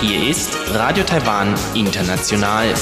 Hier 0.00 0.28
ist 0.28 0.56
Radio 0.72 1.04
Taiwan 1.04 1.54
International. 1.74 2.74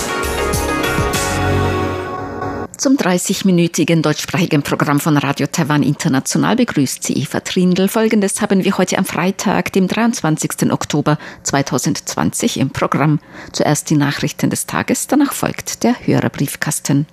Zum 2.78 2.96
30-minütigen 2.96 4.00
deutschsprachigen 4.00 4.62
Programm 4.62 5.00
von 5.00 5.18
Radio 5.18 5.46
Taiwan 5.48 5.82
International 5.82 6.56
begrüßt 6.56 7.02
sie 7.02 7.12
Eva 7.12 7.40
Trindl. 7.40 7.88
Folgendes 7.88 8.40
haben 8.40 8.64
wir 8.64 8.78
heute 8.78 8.96
am 8.96 9.04
Freitag, 9.04 9.70
dem 9.74 9.86
23. 9.86 10.72
Oktober 10.72 11.18
2020 11.42 12.58
im 12.58 12.70
Programm. 12.70 13.20
Zuerst 13.52 13.90
die 13.90 13.96
Nachrichten 13.96 14.48
des 14.48 14.64
Tages, 14.64 15.08
danach 15.08 15.34
folgt 15.34 15.84
der 15.84 15.94
Hörerbriefkasten. 16.06 17.06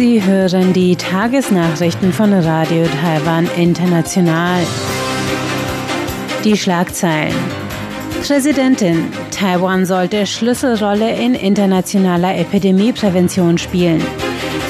Sie 0.00 0.24
hören 0.24 0.72
die 0.72 0.96
Tagesnachrichten 0.96 2.14
von 2.14 2.32
Radio 2.32 2.86
Taiwan 3.02 3.46
International. 3.58 4.62
Die 6.42 6.56
Schlagzeilen. 6.56 7.34
Präsidentin, 8.26 9.12
Taiwan 9.30 9.84
sollte 9.84 10.26
Schlüsselrolle 10.26 11.14
in 11.16 11.34
internationaler 11.34 12.34
Epidemieprävention 12.38 13.58
spielen. 13.58 14.00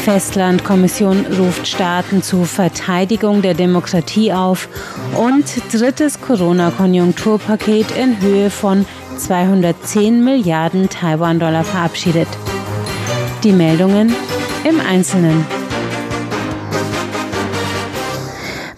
Festlandkommission 0.03 1.25
ruft 1.39 1.65
Staaten 1.69 2.25
zur 2.25 2.45
Verteidigung 2.45 3.41
der 3.41 3.55
Demokratie 3.55 4.33
auf 4.33 4.69
und 5.17 5.45
drittes 5.73 6.21
Corona-Konjunkturpaket 6.21 7.93
in 7.93 8.21
Höhe 8.21 8.51
von 8.51 8.85
210 9.17 10.25
Milliarden 10.25 10.89
Taiwan-Dollar 10.89 11.63
verabschiedet. 11.63 12.27
Die 13.45 13.53
Meldungen 13.53 14.13
im 14.65 14.81
Einzelnen. 14.81 15.60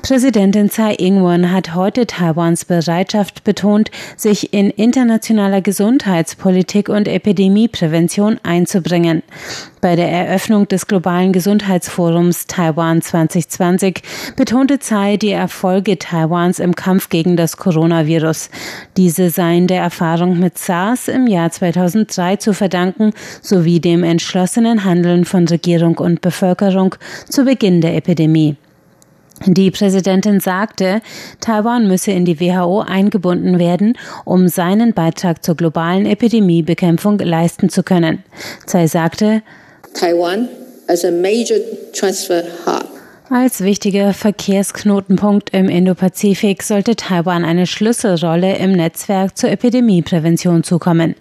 Präsidentin 0.03 0.69
Tsai 0.69 0.97
Ing-wen 0.97 1.53
hat 1.53 1.77
heute 1.77 2.09
Taiwans 2.09 2.65
Bereitschaft 2.65 3.45
betont, 3.45 3.93
sich 4.17 4.53
in 4.53 4.69
internationaler 4.71 5.61
Gesundheitspolitik 5.61 6.89
und 6.89 7.07
Epidemieprävention 7.07 8.41
einzubringen. 8.43 9.23
Bei 9.81 9.95
der 9.95 10.11
Eröffnung 10.11 10.67
des 10.67 10.89
globalen 10.89 11.33
Gesundheitsforums 11.33 12.49
Taiwan 12.49 13.01
2020 13.01 14.03
betonte 14.35 14.81
Tsai 14.81 15.19
die 15.19 15.31
Erfolge 15.31 15.97
Taiwans 15.97 16.59
im 16.59 16.75
Kampf 16.75 17.09
gegen 17.09 17.37
das 17.37 17.57
Coronavirus. 17.57 18.51
Diese 18.97 19.31
seien 19.31 19.69
der 19.69 19.83
Erfahrung 19.83 20.37
mit 20.41 20.59
SARS 20.59 21.07
im 21.07 21.29
Jahr 21.29 21.53
2003 21.53 22.37
zu 22.37 22.55
verdanken 22.55 23.13
sowie 23.41 23.79
dem 23.79 24.03
entschlossenen 24.03 24.83
Handeln 24.83 25.25
von 25.25 25.47
Regierung 25.47 25.99
und 25.99 26.23
Bevölkerung 26.23 26.97
zu 27.29 27.45
Beginn 27.45 27.81
der 27.81 27.95
Epidemie. 27.95 28.57
Die 29.47 29.71
Präsidentin 29.71 30.41
sagte, 30.41 31.01
Taiwan 31.41 31.89
müsse 31.89 32.13
in 32.13 32.25
die 32.25 32.39
WHO 32.41 32.81
eingebunden 32.81 33.59
werden, 33.59 33.99
um 34.25 34.49
seinen 34.49 34.93
Beitrag 34.93 35.45
zur 35.45 35.57
globalen 35.57 36.07
Epidemiebekämpfung 36.07 37.19
leisten 37.19 37.69
zu 37.69 37.83
können. 37.83 38.23
Tsai 38.67 38.87
sagte, 38.87 39.43
Taiwan 39.95 40.49
as 40.89 41.05
a 41.05 41.11
major 41.11 41.59
transfer 41.93 42.45
hub 42.67 42.92
als 43.35 43.63
wichtiger 43.63 44.13
Verkehrsknotenpunkt 44.13 45.51
im 45.51 45.69
Indopazifik 45.69 46.63
sollte 46.63 46.97
Taiwan 46.97 47.45
eine 47.45 47.67
Schlüsselrolle 47.67 48.57
im 48.57 48.73
Netzwerk 48.73 49.37
zur 49.37 49.51
Epidemieprävention 49.51 50.63
zukommen. 50.63 51.15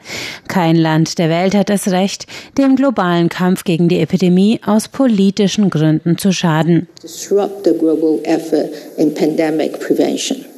Kein 0.48 0.76
Land 0.76 1.18
der 1.20 1.30
Welt 1.30 1.56
hat 1.56 1.70
das 1.70 1.90
Recht, 1.90 2.28
dem 2.58 2.76
globalen 2.76 3.30
Kampf 3.30 3.64
gegen 3.64 3.88
die 3.88 4.00
Epidemie 4.00 4.60
aus 4.66 4.88
politischen 4.88 5.70
Gründen 5.70 6.18
zu 6.18 6.32
schaden. 6.32 6.88
Disrupt 7.02 7.66
the 7.66 7.74
global 7.78 8.20
effort 8.24 8.70
in 8.98 9.14
pandemic 9.14 9.80
prevention. 9.80 10.51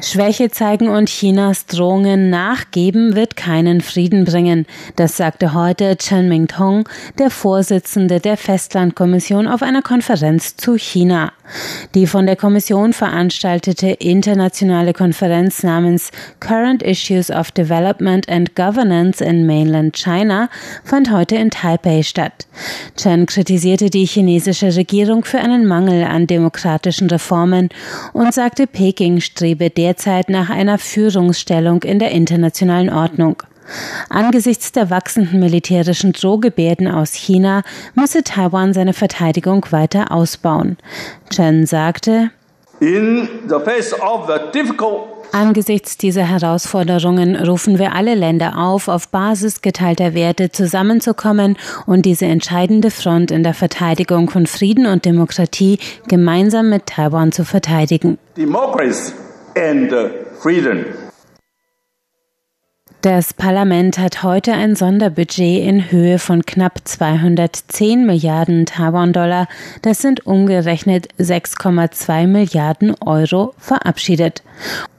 Schwäche 0.00 0.50
zeigen 0.50 0.88
und 0.88 1.08
Chinas 1.08 1.66
Drohungen 1.66 2.28
nachgeben 2.28 3.14
wird 3.14 3.36
keinen 3.36 3.80
Frieden 3.80 4.24
bringen. 4.24 4.66
Das 4.96 5.16
sagte 5.16 5.54
heute 5.54 5.96
Chen 5.96 6.28
Mingtong, 6.28 6.88
der 7.18 7.30
Vorsitzende 7.30 8.20
der 8.20 8.36
Festlandkommission 8.36 9.46
auf 9.46 9.62
einer 9.62 9.82
Konferenz 9.82 10.56
zu 10.56 10.76
China. 10.76 11.32
Die 11.94 12.06
von 12.06 12.26
der 12.26 12.36
Kommission 12.36 12.92
veranstaltete 12.92 13.88
internationale 13.88 14.92
Konferenz 14.92 15.62
namens 15.62 16.10
Current 16.40 16.82
Issues 16.82 17.30
of 17.30 17.50
Development 17.52 18.28
and 18.28 18.54
Governance 18.56 19.22
in 19.22 19.46
Mainland 19.46 19.96
China 19.96 20.48
fand 20.84 21.12
heute 21.12 21.36
in 21.36 21.50
Taipei 21.50 22.02
statt. 22.02 22.46
Chen 22.96 23.26
kritisierte 23.26 23.90
die 23.90 24.06
chinesische 24.06 24.74
Regierung 24.74 25.24
für 25.24 25.38
einen 25.38 25.66
Mangel 25.66 26.04
an 26.04 26.26
demokratischen 26.26 27.08
Reformen 27.08 27.68
und 28.12 28.32
sagte, 28.34 28.66
Peking 28.66 29.20
strebe 29.20 29.70
derzeit 29.70 30.28
nach 30.28 30.50
einer 30.50 30.78
Führungsstellung 30.78 31.82
in 31.82 31.98
der 31.98 32.10
internationalen 32.10 32.90
Ordnung. 32.90 33.42
Angesichts 34.08 34.72
der 34.72 34.90
wachsenden 34.90 35.40
militärischen 35.40 36.12
Drohgebärden 36.12 36.88
aus 36.88 37.12
China 37.12 37.62
müsse 37.94 38.22
Taiwan 38.22 38.72
seine 38.72 38.92
Verteidigung 38.92 39.66
weiter 39.70 40.12
ausbauen. 40.12 40.76
Chen 41.30 41.66
sagte, 41.66 42.30
In 42.80 43.28
the 43.48 43.60
face 43.64 43.92
of 43.94 44.28
the 44.28 44.52
difficult 44.52 45.14
Angesichts 45.34 45.98
dieser 45.98 46.22
Herausforderungen 46.22 47.34
rufen 47.34 47.80
wir 47.80 47.92
alle 47.92 48.14
Länder 48.14 48.56
auf, 48.56 48.86
auf 48.86 49.08
Basis 49.08 49.62
geteilter 49.62 50.14
Werte 50.14 50.52
zusammenzukommen 50.52 51.56
und 51.86 52.06
diese 52.06 52.26
entscheidende 52.26 52.92
Front 52.92 53.32
in 53.32 53.42
der 53.42 53.52
Verteidigung 53.52 54.30
von 54.30 54.46
Frieden 54.46 54.86
und 54.86 55.04
Demokratie 55.04 55.80
gemeinsam 56.06 56.70
mit 56.70 56.86
Taiwan 56.86 57.32
zu 57.32 57.44
verteidigen. 57.44 58.16
Democracy 58.36 59.12
and 59.56 59.92
freedom. 60.40 60.84
Das 63.04 63.34
Parlament 63.34 63.98
hat 63.98 64.22
heute 64.22 64.54
ein 64.54 64.76
Sonderbudget 64.76 65.62
in 65.62 65.90
Höhe 65.90 66.18
von 66.18 66.46
knapp 66.46 66.80
210 66.84 68.06
Milliarden 68.06 68.64
Taiwan-Dollar, 68.64 69.46
das 69.82 69.98
sind 69.98 70.26
umgerechnet 70.26 71.08
6,2 71.18 72.26
Milliarden 72.26 72.94
Euro, 73.04 73.52
verabschiedet. 73.58 74.42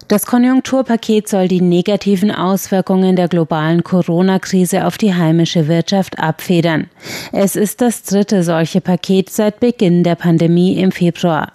Das 0.08 0.28
Konjunkturpaket 0.28 1.28
soll 1.28 1.48
die 1.48 1.62
negativen 1.62 2.30
Auswirkungen 2.30 3.16
der 3.16 3.28
globalen 3.28 3.84
Corona-Krise 3.84 4.86
auf 4.86 5.00
die 5.00 5.16
heimische 5.16 5.68
Wirtschaft 5.68 6.20
abfedern. 6.20 6.92
Es 7.32 7.56
ist 7.56 7.82
das 7.82 8.04
dritte 8.04 8.44
solche 8.44 8.82
Paket 8.82 9.32
seit 9.32 9.60
Beginn 9.60 10.04
der 10.04 10.14
Pandemie 10.14 10.78
im 10.78 10.92
Februar. 10.92 11.55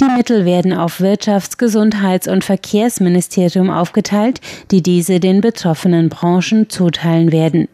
Die 0.00 0.16
Mittel 0.16 0.44
werden 0.44 0.72
auf 0.72 1.00
Wirtschafts-, 1.00 1.58
Gesundheits- 1.58 2.28
und 2.28 2.44
Verkehrsministerium 2.44 3.70
aufgeteilt, 3.70 4.40
die 4.70 4.82
diese 4.82 5.20
den 5.20 5.40
betroffenen 5.40 6.08
Branchen 6.08 6.70
zuteilen 6.70 7.32
werden. 7.32 7.68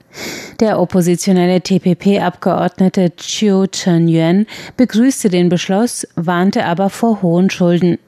Der 0.61 0.81
oppositionelle 0.81 1.61
TPP-Abgeordnete 1.61 3.15
Chiu 3.17 3.67
Chen-yuan 3.67 4.47
begrüßte 4.77 5.29
den 5.29 5.49
Beschluss, 5.49 6.07
warnte 6.17 6.65
aber 6.65 6.89
vor 6.91 7.21
hohen 7.23 7.51
Schulden. 7.51 7.99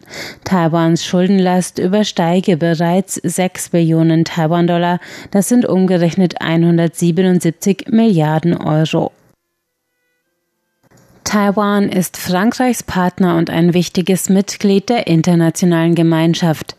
Taiwans 0.44 1.04
Schuldenlast 1.04 1.78
übersteige 1.78 2.56
bereits 2.56 3.20
6 3.22 3.70
Billionen 3.70 4.24
Taiwan-Dollar, 4.24 5.00
das 5.30 5.48
sind 5.48 5.66
umgerechnet 5.66 6.40
177 6.40 7.86
Milliarden 7.90 8.56
Euro. 8.56 9.12
Taiwan 11.28 11.90
ist 11.90 12.16
Frankreichs 12.16 12.82
Partner 12.82 13.36
und 13.36 13.50
ein 13.50 13.74
wichtiges 13.74 14.30
Mitglied 14.30 14.88
der 14.88 15.08
internationalen 15.08 15.94
Gemeinschaft. 15.94 16.74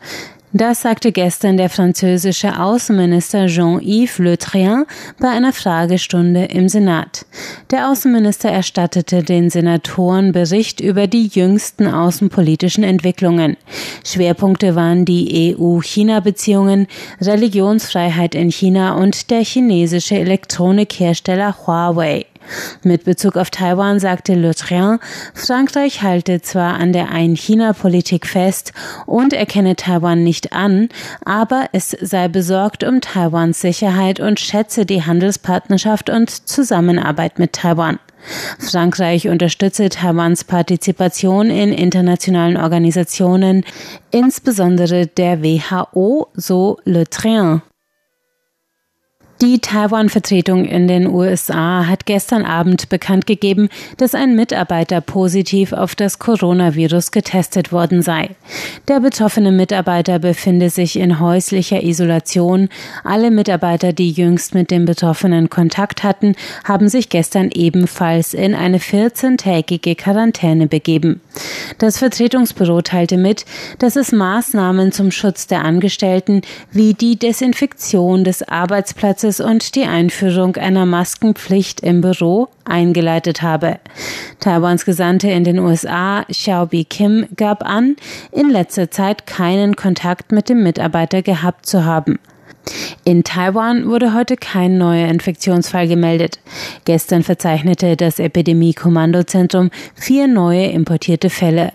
Das 0.52 0.82
sagte 0.82 1.12
gestern 1.12 1.56
der 1.56 1.70
französische 1.70 2.58
Außenminister 2.58 3.46
Jean-Yves 3.46 4.18
Le 4.18 4.36
Drian 4.36 4.86
bei 5.20 5.28
einer 5.28 5.52
Fragestunde 5.52 6.46
im 6.46 6.68
Senat. 6.68 7.26
Der 7.70 7.88
Außenminister 7.88 8.50
erstattete 8.50 9.22
den 9.22 9.50
Senatoren 9.50 10.32
Bericht 10.32 10.80
über 10.80 11.06
die 11.06 11.28
jüngsten 11.28 11.86
außenpolitischen 11.86 12.82
Entwicklungen. 12.82 13.56
Schwerpunkte 14.04 14.74
waren 14.74 15.04
die 15.04 15.54
EU-China-Beziehungen, 15.56 16.88
Religionsfreiheit 17.20 18.34
in 18.34 18.50
China 18.50 18.96
und 18.96 19.30
der 19.30 19.44
chinesische 19.44 20.16
Elektronikhersteller 20.16 21.54
Huawei. 21.64 22.26
Mit 22.82 23.04
Bezug 23.04 23.36
auf 23.36 23.50
Taiwan 23.50 24.00
sagte 24.00 24.34
Le 24.34 24.54
Trian, 24.54 24.98
Frankreich 25.34 26.02
halte 26.02 26.42
zwar 26.42 26.74
an 26.74 26.92
der 26.92 27.10
Ein-China-Politik 27.10 28.26
fest 28.26 28.72
und 29.06 29.32
erkenne 29.32 29.76
Taiwan 29.76 30.22
nicht 30.22 30.52
an, 30.52 30.88
aber 31.24 31.66
es 31.72 31.90
sei 32.00 32.28
besorgt 32.28 32.84
um 32.84 33.00
Taiwans 33.00 33.60
Sicherheit 33.60 34.20
und 34.20 34.40
schätze 34.40 34.86
die 34.86 35.04
Handelspartnerschaft 35.04 36.10
und 36.10 36.30
Zusammenarbeit 36.48 37.38
mit 37.38 37.52
Taiwan. 37.52 37.98
Frankreich 38.58 39.28
unterstütze 39.28 39.88
Taiwans 39.88 40.44
Partizipation 40.44 41.50
in 41.50 41.72
internationalen 41.72 42.56
Organisationen, 42.56 43.64
insbesondere 44.10 45.06
der 45.06 45.42
WHO, 45.42 46.28
so 46.34 46.78
Le 46.84 47.08
Train. 47.08 47.62
Die 49.42 49.58
Taiwan-Vertretung 49.58 50.66
in 50.66 50.86
den 50.86 51.06
USA 51.06 51.86
hat 51.86 52.04
gestern 52.04 52.44
Abend 52.44 52.90
bekannt 52.90 53.26
gegeben, 53.26 53.70
dass 53.96 54.14
ein 54.14 54.36
Mitarbeiter 54.36 55.00
positiv 55.00 55.72
auf 55.72 55.94
das 55.94 56.18
Coronavirus 56.18 57.10
getestet 57.10 57.72
worden 57.72 58.02
sei. 58.02 58.36
Der 58.86 59.00
betroffene 59.00 59.50
Mitarbeiter 59.50 60.18
befinde 60.18 60.68
sich 60.68 60.98
in 60.98 61.20
häuslicher 61.20 61.82
Isolation. 61.82 62.68
Alle 63.02 63.30
Mitarbeiter, 63.30 63.94
die 63.94 64.10
jüngst 64.10 64.54
mit 64.54 64.70
dem 64.70 64.84
Betroffenen 64.84 65.48
Kontakt 65.48 66.02
hatten, 66.02 66.34
haben 66.64 66.90
sich 66.90 67.08
gestern 67.08 67.48
ebenfalls 67.50 68.34
in 68.34 68.54
eine 68.54 68.76
14-tägige 68.76 69.94
Quarantäne 69.94 70.66
begeben. 70.66 71.22
Das 71.78 71.96
Vertretungsbüro 71.96 72.82
teilte 72.82 73.16
mit, 73.16 73.46
dass 73.78 73.96
es 73.96 74.12
Maßnahmen 74.12 74.92
zum 74.92 75.10
Schutz 75.10 75.46
der 75.46 75.64
Angestellten 75.64 76.42
wie 76.72 76.92
die 76.92 77.18
Desinfektion 77.18 78.22
des 78.22 78.46
Arbeitsplatzes 78.46 79.29
Gesetzes 79.30 79.40
und 79.40 79.74
die 79.76 79.84
Einführung 79.84 80.56
einer 80.56 80.86
Maskenpflicht 80.86 81.80
im 81.80 82.00
Büro 82.00 82.48
eingeleitet 82.64 83.42
habe. 83.42 83.78
Taiwans 84.40 84.84
Gesandte 84.84 85.30
in 85.30 85.44
den 85.44 85.58
USA, 85.58 86.24
Xiaobi 86.24 86.84
Kim, 86.84 87.26
gab 87.36 87.64
an, 87.64 87.96
in 88.32 88.50
letzter 88.50 88.90
Zeit 88.90 89.26
keinen 89.26 89.76
Kontakt 89.76 90.32
mit 90.32 90.48
dem 90.48 90.62
Mitarbeiter 90.62 91.22
gehabt 91.22 91.66
zu 91.66 91.84
haben. 91.84 92.18
In 93.04 93.24
Taiwan 93.24 93.88
wurde 93.88 94.14
heute 94.14 94.36
kein 94.36 94.78
neuer 94.78 95.08
Infektionsfall 95.08 95.88
gemeldet. 95.88 96.40
Gestern 96.84 97.22
verzeichnete 97.22 97.96
das 97.96 98.18
Epidemie-Kommandozentrum 98.18 99.70
vier 99.94 100.26
neue 100.26 100.66
importierte 100.66 101.30
Fälle. 101.30 101.72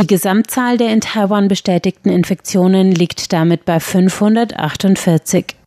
Die 0.00 0.06
Gesamtzahl 0.06 0.76
der 0.76 0.92
in 0.92 1.00
Taiwan 1.00 1.48
bestätigten 1.48 2.10
Infektionen 2.10 2.92
liegt 2.92 3.32
damit 3.32 3.64
bei 3.64 3.80
548. 3.80 5.58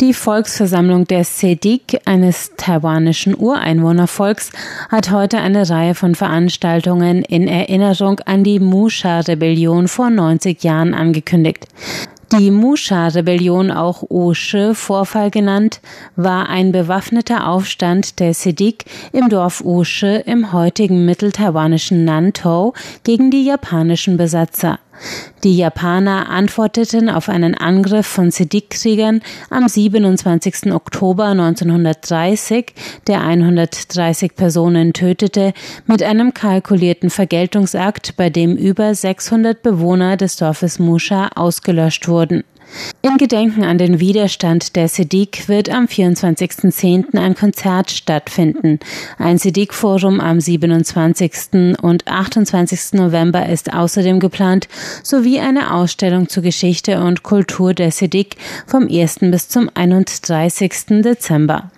Die 0.00 0.14
Volksversammlung 0.14 1.06
der 1.06 1.24
Sedik, 1.24 2.00
eines 2.06 2.52
taiwanischen 2.56 3.36
Ureinwohnervolks, 3.36 4.50
hat 4.88 5.10
heute 5.10 5.40
eine 5.40 5.68
Reihe 5.68 5.94
von 5.94 6.14
Veranstaltungen 6.14 7.22
in 7.22 7.46
Erinnerung 7.46 8.18
an 8.20 8.42
die 8.42 8.60
Musha-Rebellion 8.60 9.88
vor 9.88 10.08
90 10.08 10.64
Jahren 10.64 10.94
angekündigt. 10.94 11.66
Die 12.32 12.50
Musha-Rebellion, 12.50 13.70
auch 13.70 14.02
Oshe-Vorfall 14.08 15.30
genannt, 15.30 15.82
war 16.16 16.48
ein 16.48 16.72
bewaffneter 16.72 17.46
Aufstand 17.46 18.20
der 18.20 18.32
Sedik 18.32 18.86
im 19.12 19.28
Dorf 19.28 19.62
Oshe 19.62 20.22
im 20.24 20.54
heutigen 20.54 21.04
mitteltaiwanischen 21.04 22.06
Nantou 22.06 22.72
gegen 23.04 23.30
die 23.30 23.44
japanischen 23.44 24.16
Besatzer. 24.16 24.78
Die 25.42 25.56
Japaner 25.56 26.28
antworteten 26.28 27.08
auf 27.08 27.28
einen 27.28 27.54
Angriff 27.54 28.06
von 28.06 28.30
Sediq-Kriegern 28.30 29.22
am 29.48 29.68
27. 29.68 30.72
Oktober 30.72 31.26
1930, 31.26 32.74
der 33.06 33.22
130 33.22 34.34
Personen 34.34 34.92
tötete, 34.92 35.52
mit 35.86 36.02
einem 36.02 36.34
kalkulierten 36.34 37.10
Vergeltungsakt, 37.10 38.16
bei 38.16 38.28
dem 38.30 38.56
über 38.56 38.94
600 38.94 39.62
Bewohner 39.62 40.16
des 40.16 40.36
Dorfes 40.36 40.78
Musha 40.78 41.28
ausgelöscht 41.34 42.06
wurden. 42.08 42.44
In 43.02 43.16
Gedenken 43.16 43.64
an 43.64 43.78
den 43.78 43.98
Widerstand 43.98 44.76
der 44.76 44.88
Sediq 44.88 45.48
wird 45.48 45.70
am 45.70 45.86
24.10. 45.86 47.16
ein 47.16 47.34
Konzert 47.34 47.90
stattfinden. 47.90 48.78
Ein 49.18 49.38
Sediq-Forum 49.38 50.20
am 50.20 50.40
27. 50.40 51.78
und 51.80 52.06
28. 52.06 52.92
November 52.92 53.48
ist 53.48 53.72
außerdem 53.72 54.20
geplant, 54.20 54.68
sowie 55.02 55.40
eine 55.40 55.74
Ausstellung 55.74 56.28
zur 56.28 56.42
Geschichte 56.42 57.00
und 57.00 57.22
Kultur 57.22 57.74
der 57.74 57.90
Sediq 57.90 58.36
vom 58.66 58.86
1. 58.88 59.20
bis 59.20 59.48
zum 59.48 59.70
31. 59.74 61.02
Dezember. 61.02 61.70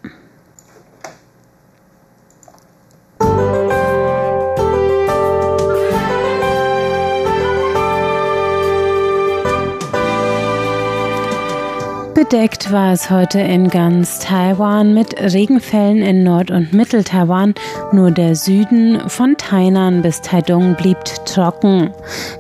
Bedeckt 12.14 12.72
war 12.72 12.94
es 12.94 13.10
heute 13.10 13.42
in 13.42 13.70
ganz 13.70 14.20
Taiwan 14.20 14.94
mit 14.94 15.20
Regenfällen 15.20 16.02
in 16.02 16.24
Nord- 16.24 16.50
und 16.50 16.72
Mittel-Taiwan. 16.72 17.56
Nur 17.92 18.12
der 18.12 18.36
Süden 18.36 19.10
von 19.10 19.36
Tainan 19.36 20.02
bis 20.02 20.22
Taidong 20.22 20.76
blieb 20.76 21.04
trocken. 21.26 21.92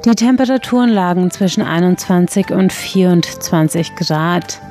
Die 0.06 0.16
Temperaturen 0.16 0.92
lagen 0.92 1.30
zwischen 1.30 1.62
21 1.62 2.52
und 2.52 2.72
24 2.72 3.96
Grad. 3.98 4.62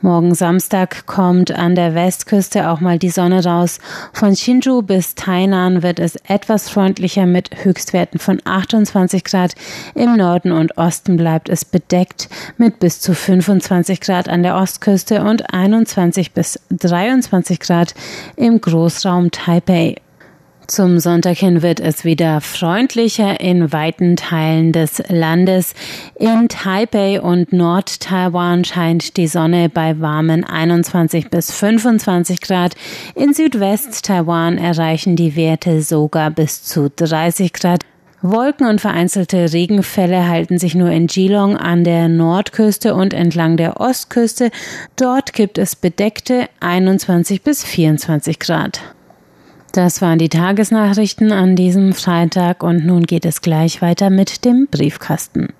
Morgen 0.00 0.34
Samstag 0.34 1.06
kommt 1.06 1.50
an 1.50 1.74
der 1.74 1.94
Westküste 1.94 2.70
auch 2.70 2.80
mal 2.80 2.98
die 2.98 3.10
Sonne 3.10 3.44
raus. 3.44 3.78
Von 4.12 4.34
Hsinchu 4.34 4.82
bis 4.82 5.14
Tainan 5.14 5.82
wird 5.82 5.98
es 5.98 6.16
etwas 6.28 6.68
freundlicher 6.68 7.26
mit 7.26 7.64
Höchstwerten 7.64 8.18
von 8.18 8.40
28 8.44 9.24
Grad. 9.24 9.54
Im 9.94 10.16
Norden 10.16 10.52
und 10.52 10.76
Osten 10.78 11.16
bleibt 11.16 11.48
es 11.48 11.64
bedeckt 11.64 12.28
mit 12.56 12.78
bis 12.78 13.00
zu 13.00 13.14
25 13.14 14.00
Grad 14.00 14.28
an 14.28 14.42
der 14.42 14.56
Ostküste 14.56 15.22
und 15.22 15.52
21 15.52 16.32
bis 16.32 16.60
23 16.70 17.60
Grad 17.60 17.94
im 18.36 18.60
Großraum 18.60 19.30
Taipei. 19.30 19.96
Zum 20.70 21.00
Sonntag 21.00 21.36
hin 21.36 21.62
wird 21.62 21.80
es 21.80 22.04
wieder 22.04 22.40
freundlicher 22.40 23.40
in 23.40 23.72
weiten 23.72 24.14
Teilen 24.14 24.70
des 24.70 25.02
Landes. 25.08 25.74
In 26.14 26.48
Taipei 26.48 27.20
und 27.20 27.52
Nord-Taiwan 27.52 28.64
scheint 28.64 29.16
die 29.16 29.26
Sonne 29.26 29.68
bei 29.68 29.98
warmen 29.98 30.44
21 30.44 31.28
bis 31.28 31.50
25 31.50 32.40
Grad. 32.40 32.76
In 33.16 33.34
Südwest-Taiwan 33.34 34.58
erreichen 34.58 35.16
die 35.16 35.34
Werte 35.34 35.82
sogar 35.82 36.30
bis 36.30 36.62
zu 36.62 36.88
30 36.88 37.52
Grad. 37.52 37.80
Wolken 38.22 38.68
und 38.68 38.80
vereinzelte 38.80 39.52
Regenfälle 39.52 40.28
halten 40.28 40.60
sich 40.60 40.76
nur 40.76 40.90
in 40.90 41.08
Geelong 41.08 41.56
an 41.56 41.82
der 41.82 42.06
Nordküste 42.06 42.94
und 42.94 43.12
entlang 43.12 43.56
der 43.56 43.80
Ostküste. 43.80 44.52
Dort 44.94 45.32
gibt 45.32 45.58
es 45.58 45.74
bedeckte 45.74 46.48
21 46.60 47.42
bis 47.42 47.64
24 47.64 48.38
Grad. 48.38 48.80
Das 49.72 50.02
waren 50.02 50.18
die 50.18 50.28
Tagesnachrichten 50.28 51.30
an 51.30 51.54
diesem 51.54 51.92
Freitag 51.92 52.62
und 52.64 52.84
nun 52.84 53.04
geht 53.04 53.24
es 53.24 53.40
gleich 53.40 53.80
weiter 53.82 54.10
mit 54.10 54.44
dem 54.44 54.66
Briefkasten. 54.68 55.52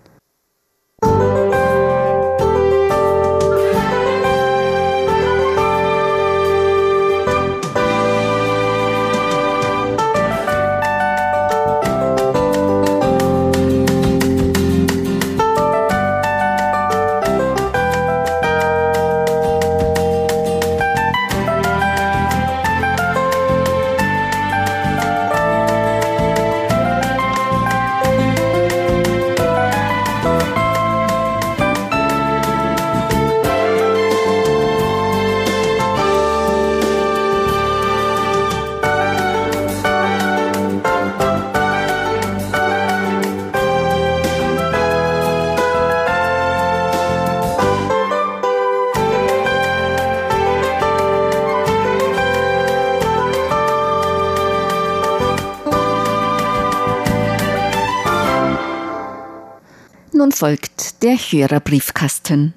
Folgt 60.41 61.03
der 61.03 61.19
Hörerbriefkasten. 61.19 62.55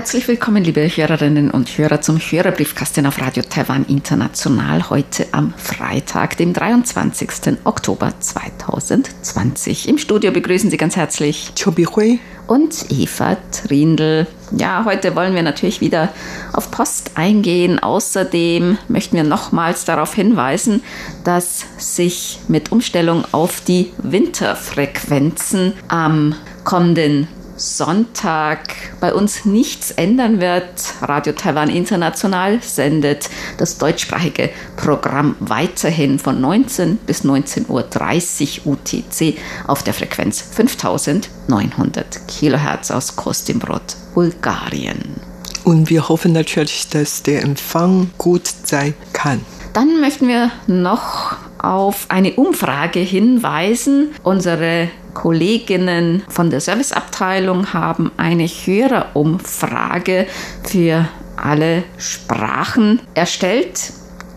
Herzlich 0.00 0.28
willkommen, 0.28 0.64
liebe 0.64 0.80
Hörerinnen 0.80 1.50
und 1.50 1.76
Hörer, 1.76 2.00
zum 2.00 2.16
Hörerbriefkasten 2.16 3.04
auf 3.04 3.20
Radio 3.20 3.42
Taiwan 3.42 3.84
International 3.84 4.88
heute 4.88 5.26
am 5.32 5.52
Freitag, 5.58 6.38
dem 6.38 6.54
23. 6.54 7.58
Oktober 7.64 8.14
2020. 8.18 9.90
Im 9.90 9.98
Studio 9.98 10.32
begrüßen 10.32 10.70
Sie 10.70 10.78
ganz 10.78 10.96
herzlich 10.96 11.52
Chobi 11.54 11.84
Hui 11.84 12.18
und 12.46 12.86
Eva 12.88 13.36
Trindl. 13.52 14.26
Ja, 14.52 14.86
heute 14.86 15.14
wollen 15.14 15.34
wir 15.34 15.42
natürlich 15.42 15.82
wieder 15.82 16.08
auf 16.54 16.70
Post 16.70 17.10
eingehen. 17.16 17.78
Außerdem 17.78 18.78
möchten 18.88 19.16
wir 19.16 19.24
nochmals 19.24 19.84
darauf 19.84 20.14
hinweisen, 20.14 20.82
dass 21.24 21.66
sich 21.76 22.38
mit 22.48 22.72
Umstellung 22.72 23.26
auf 23.32 23.60
die 23.60 23.92
Winterfrequenzen 23.98 25.74
am 25.88 26.34
kommenden 26.64 27.28
Sonntag 27.60 28.74
bei 29.00 29.12
uns 29.12 29.44
nichts 29.44 29.90
ändern 29.90 30.40
wird. 30.40 30.64
Radio 31.02 31.34
Taiwan 31.34 31.68
International 31.68 32.62
sendet 32.62 33.28
das 33.58 33.76
deutschsprachige 33.76 34.48
Programm 34.76 35.36
weiterhin 35.40 36.18
von 36.18 36.40
19 36.40 36.96
bis 37.06 37.24
19.30 37.24 38.64
Uhr 38.64 38.72
UTC 38.72 39.38
auf 39.66 39.82
der 39.82 39.92
Frequenz 39.92 40.40
5900 40.40 42.26
Kilohertz 42.26 42.90
aus 42.90 43.14
Kostimbrod, 43.14 43.82
Bulgarien. 44.14 45.16
Und 45.64 45.90
wir 45.90 46.08
hoffen 46.08 46.32
natürlich, 46.32 46.88
dass 46.88 47.22
der 47.22 47.42
Empfang 47.42 48.10
gut 48.16 48.46
sein 48.64 48.94
kann. 49.12 49.42
Dann 49.74 50.00
möchten 50.00 50.26
wir 50.26 50.50
noch 50.66 51.36
auf 51.62 52.06
eine 52.08 52.32
Umfrage 52.34 53.00
hinweisen. 53.00 54.10
Unsere 54.22 54.88
Kolleginnen 55.14 56.22
von 56.28 56.50
der 56.50 56.60
Serviceabteilung 56.60 57.72
haben 57.72 58.12
eine 58.16 58.46
Hörerumfrage 58.46 60.26
für 60.64 61.08
alle 61.36 61.82
Sprachen 61.98 63.00
erstellt 63.14 63.92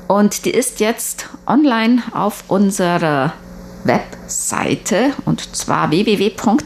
und 0.08 0.46
die 0.46 0.52
ist 0.52 0.80
jetzt 0.80 1.30
online 1.48 2.04
auf 2.14 2.44
unserer 2.48 3.34
Webseite 3.84 5.14
und 5.26 5.56
zwar 5.56 5.90
www.rti.org.tv, 5.92 6.64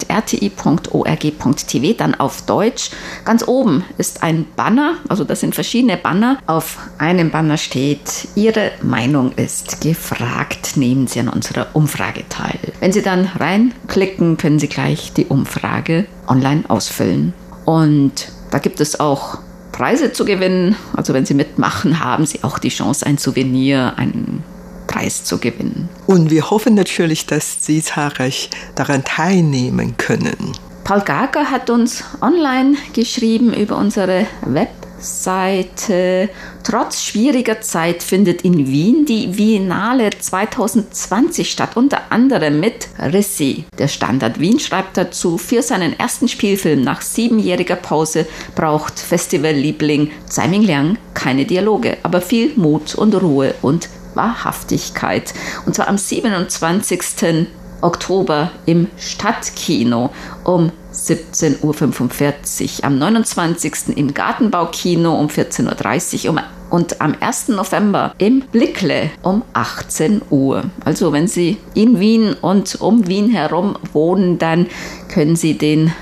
dann 1.97 2.15
auf 2.15 2.43
Deutsch. 2.43 2.91
Ganz 3.25 3.47
oben 3.47 3.83
ist 3.97 4.23
ein 4.23 4.45
Banner, 4.55 4.95
also 5.07 5.23
das 5.23 5.39
sind 5.41 5.55
verschiedene 5.55 5.97
Banner. 5.97 6.39
Auf 6.47 6.77
einem 6.97 7.31
Banner 7.31 7.57
steht, 7.57 8.27
Ihre 8.35 8.71
Meinung 8.81 9.31
ist 9.33 9.81
gefragt, 9.81 10.77
nehmen 10.77 11.07
Sie 11.07 11.19
an 11.19 11.29
unserer 11.29 11.67
Umfrage 11.73 12.27
teil. 12.29 12.59
Wenn 12.79 12.91
Sie 12.91 13.01
dann 13.01 13.25
reinklicken, 13.25 14.37
können 14.37 14.59
Sie 14.59 14.67
gleich 14.67 15.13
die 15.13 15.25
Umfrage 15.25 16.05
online 16.27 16.63
ausfüllen. 16.67 17.33
Und 17.65 18.31
da 18.51 18.59
gibt 18.59 18.79
es 18.79 18.99
auch 18.99 19.39
Preise 19.71 20.11
zu 20.13 20.25
gewinnen. 20.25 20.75
Also 20.95 21.13
wenn 21.13 21.25
Sie 21.25 21.33
mitmachen, 21.33 22.03
haben 22.03 22.25
Sie 22.25 22.43
auch 22.43 22.59
die 22.59 22.69
Chance, 22.69 23.05
ein 23.05 23.17
Souvenir, 23.17 23.93
ein 23.97 24.43
Preis 24.87 25.23
zu 25.23 25.37
gewinnen. 25.37 25.89
Und 26.07 26.31
wir 26.31 26.49
hoffen 26.49 26.73
natürlich, 26.73 27.25
dass 27.25 27.65
Sie 27.65 27.83
zahlreich 27.83 28.49
daran 28.75 29.03
teilnehmen 29.03 29.95
können. 29.97 30.53
Paul 30.87 31.01
Gager 31.01 31.51
hat 31.51 31.69
uns 31.69 32.05
online 32.21 32.77
geschrieben 32.93 33.53
über 33.53 33.75
unsere 33.75 34.25
Webseite. 34.45 36.29
Trotz 36.63 37.03
schwieriger 37.03 37.59
Zeit 37.59 38.01
findet 38.01 38.43
in 38.43 38.67
Wien 38.67 39.05
die 39.05 39.27
Biennale 39.27 40.11
2020 40.17 41.51
statt, 41.51 41.75
unter 41.75 42.09
anderem 42.09 42.61
mit 42.61 42.87
Rissi. 42.99 43.65
Der 43.77 43.89
Standard 43.89 44.39
Wien 44.39 44.61
schreibt 44.61 44.95
dazu, 44.95 45.37
für 45.37 45.61
seinen 45.61 45.99
ersten 45.99 46.29
Spielfilm 46.29 46.83
nach 46.83 47.01
siebenjähriger 47.01 47.75
Pause 47.75 48.25
braucht 48.55 48.97
Festivalliebling 48.97 50.11
Tsai 50.29 50.47
Ming 50.47 50.63
Liang 50.63 50.97
keine 51.13 51.43
Dialoge, 51.43 51.97
aber 52.03 52.21
viel 52.21 52.53
Mut 52.55 52.95
und 52.95 53.13
Ruhe 53.21 53.55
und 53.61 53.89
Wahrhaftigkeit. 54.17 55.33
Und 55.65 55.75
zwar 55.75 55.87
am 55.87 55.97
27. 55.97 57.47
Oktober 57.81 58.51
im 58.65 58.87
Stadtkino 58.97 60.09
um 60.43 60.71
17.45 60.93 62.79
Uhr, 62.79 62.85
am 62.85 62.97
29. 62.97 63.95
im 63.95 64.13
Gartenbaukino 64.13 65.15
um 65.15 65.27
14.30 65.27 66.25
Uhr 66.25 66.31
um, 66.31 66.39
und 66.69 66.99
am 67.01 67.15
1. 67.19 67.49
November 67.49 68.13
im 68.17 68.41
Blickle 68.41 69.11
um 69.21 69.43
18 69.53 70.21
Uhr. 70.29 70.63
Also 70.83 71.13
wenn 71.13 71.27
Sie 71.27 71.57
in 71.75 71.99
Wien 71.99 72.33
und 72.33 72.81
um 72.81 73.07
Wien 73.07 73.29
herum 73.29 73.77
wohnen, 73.93 74.37
dann 74.37 74.67
können 75.07 75.35
Sie 75.35 75.57
den 75.57 75.93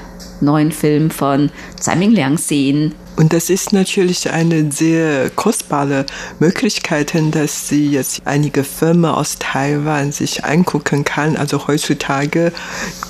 neuen 0.42 0.72
Film 0.72 1.10
von 1.10 1.50
Tsai 1.80 1.96
Ming 1.96 2.12
Liang 2.12 2.38
sehen 2.38 2.94
und 3.18 3.32
das 3.32 3.50
ist 3.50 3.72
natürlich 3.72 4.30
eine 4.30 4.72
sehr 4.72 5.30
kostbare 5.30 6.06
Möglichkeit, 6.39 7.13
dass 7.32 7.70
sie 7.70 7.89
jetzt 7.89 8.22
einige 8.25 8.65
Firmen 8.65 9.10
aus 9.10 9.38
Taiwan 9.39 10.12
sich 10.12 10.44
angucken 10.44 11.06
kann. 11.06 11.38
Also 11.38 11.68
heutzutage 11.68 12.51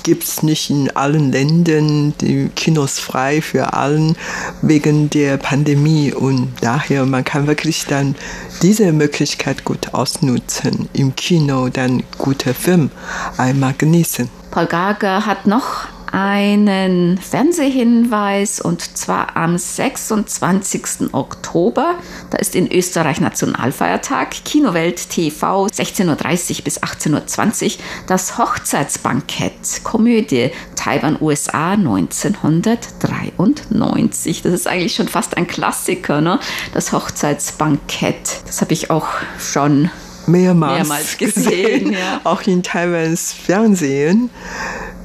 gibt 0.04 0.22
es 0.22 0.44
nicht 0.44 0.70
in 0.70 0.94
allen 0.94 1.32
Ländern 1.32 2.14
die 2.20 2.50
Kinos 2.54 3.00
frei 3.00 3.42
für 3.42 3.72
allen 3.72 4.16
wegen 4.62 5.10
der 5.10 5.38
Pandemie. 5.38 6.12
Und 6.12 6.52
daher, 6.60 7.04
man 7.04 7.24
kann 7.24 7.48
wirklich 7.48 7.86
dann 7.86 8.14
diese 8.62 8.92
Möglichkeit 8.92 9.64
gut 9.64 9.92
ausnutzen, 9.92 10.88
im 10.92 11.16
Kino 11.16 11.68
dann 11.68 12.04
gute 12.16 12.54
Film 12.54 12.90
einmal 13.38 13.74
genießen. 13.76 14.30
Paul 14.52 14.66
Gager 14.66 15.26
hat 15.26 15.48
noch 15.48 15.88
einen 16.12 17.18
Fernsehhinweis 17.18 18.60
und 18.60 18.96
zwar 18.96 19.36
am 19.36 19.58
26. 19.58 21.12
Oktober. 21.12 21.96
Da 22.30 22.38
ist 22.38 22.54
in 22.54 22.70
Österreich 22.70 23.20
Nationalfeiertag. 23.20 24.30
Kinowelt 24.44 25.10
TV 25.10 25.66
16.30 25.66 26.58
Uhr 26.58 26.64
bis 26.64 26.80
18.20 26.82 27.64
Uhr. 27.64 27.70
Das 28.06 28.38
Hochzeitsbankett. 28.38 29.84
Komödie 29.84 30.52
Taiwan 30.74 31.18
USA 31.20 31.72
1993. 31.72 34.42
Das 34.42 34.52
ist 34.52 34.68
eigentlich 34.68 34.94
schon 34.94 35.08
fast 35.08 35.36
ein 35.36 35.46
Klassiker, 35.46 36.20
ne? 36.20 36.40
Das 36.74 36.92
Hochzeitsbankett. 36.92 38.42
Das 38.46 38.60
habe 38.60 38.72
ich 38.72 38.90
auch 38.90 39.06
schon 39.38 39.90
mehrmals, 40.26 40.88
mehrmals 40.88 41.16
gesehen. 41.16 41.92
ja. 41.92 42.20
Auch 42.24 42.42
in 42.42 42.62
Taiwans 42.62 43.32
Fernsehen 43.32 44.30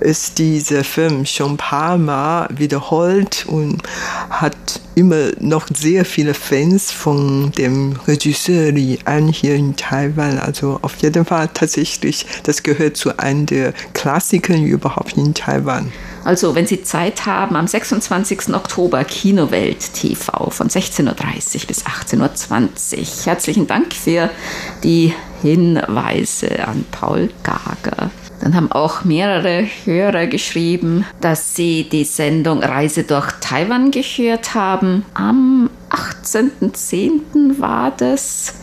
ist 0.01 0.39
dieser 0.39 0.83
Film 0.83 1.25
schon 1.25 1.51
ein 1.51 1.57
paar 1.57 1.97
Mal 1.97 2.47
wiederholt 2.51 3.45
und 3.47 3.83
hat 4.29 4.81
immer 4.95 5.29
noch 5.39 5.67
sehr 5.73 6.05
viele 6.05 6.33
Fans 6.33 6.91
von 6.91 7.51
dem 7.51 7.95
Regisseur 8.07 8.71
Li 8.71 8.99
An 9.05 9.27
hier 9.27 9.55
in 9.55 9.75
Taiwan. 9.75 10.39
Also 10.39 10.79
auf 10.81 10.95
jeden 10.97 11.23
Fall 11.25 11.49
tatsächlich, 11.53 12.25
das 12.43 12.63
gehört 12.63 12.97
zu 12.97 13.17
einem 13.19 13.45
der 13.45 13.73
Klassikern 13.93 14.63
überhaupt 14.63 15.17
in 15.17 15.33
Taiwan. 15.33 15.91
Also, 16.23 16.53
wenn 16.53 16.67
Sie 16.67 16.83
Zeit 16.83 17.25
haben, 17.25 17.55
am 17.55 17.67
26. 17.67 18.53
Oktober 18.53 19.03
Kinowelt 19.03 19.93
TV 19.93 20.49
von 20.51 20.67
16.30 20.67 21.07
Uhr 21.07 21.67
bis 21.67 21.85
18.20 21.85 22.97
Uhr. 22.97 23.25
Herzlichen 23.25 23.67
Dank 23.67 23.93
für 23.93 24.29
die 24.83 25.13
Hinweise 25.41 26.67
an 26.67 26.85
Paul 26.91 27.29
Gager. 27.43 28.11
Dann 28.41 28.55
haben 28.55 28.71
auch 28.71 29.03
mehrere 29.03 29.67
Hörer 29.85 30.27
geschrieben, 30.27 31.05
dass 31.21 31.55
sie 31.55 31.87
die 31.89 32.03
Sendung 32.03 32.63
Reise 32.63 33.03
durch 33.03 33.31
Taiwan 33.39 33.91
gehört 33.91 34.55
haben. 34.55 35.05
Am 35.13 35.69
18.10. 35.89 37.59
war 37.59 37.91
das. 37.95 38.55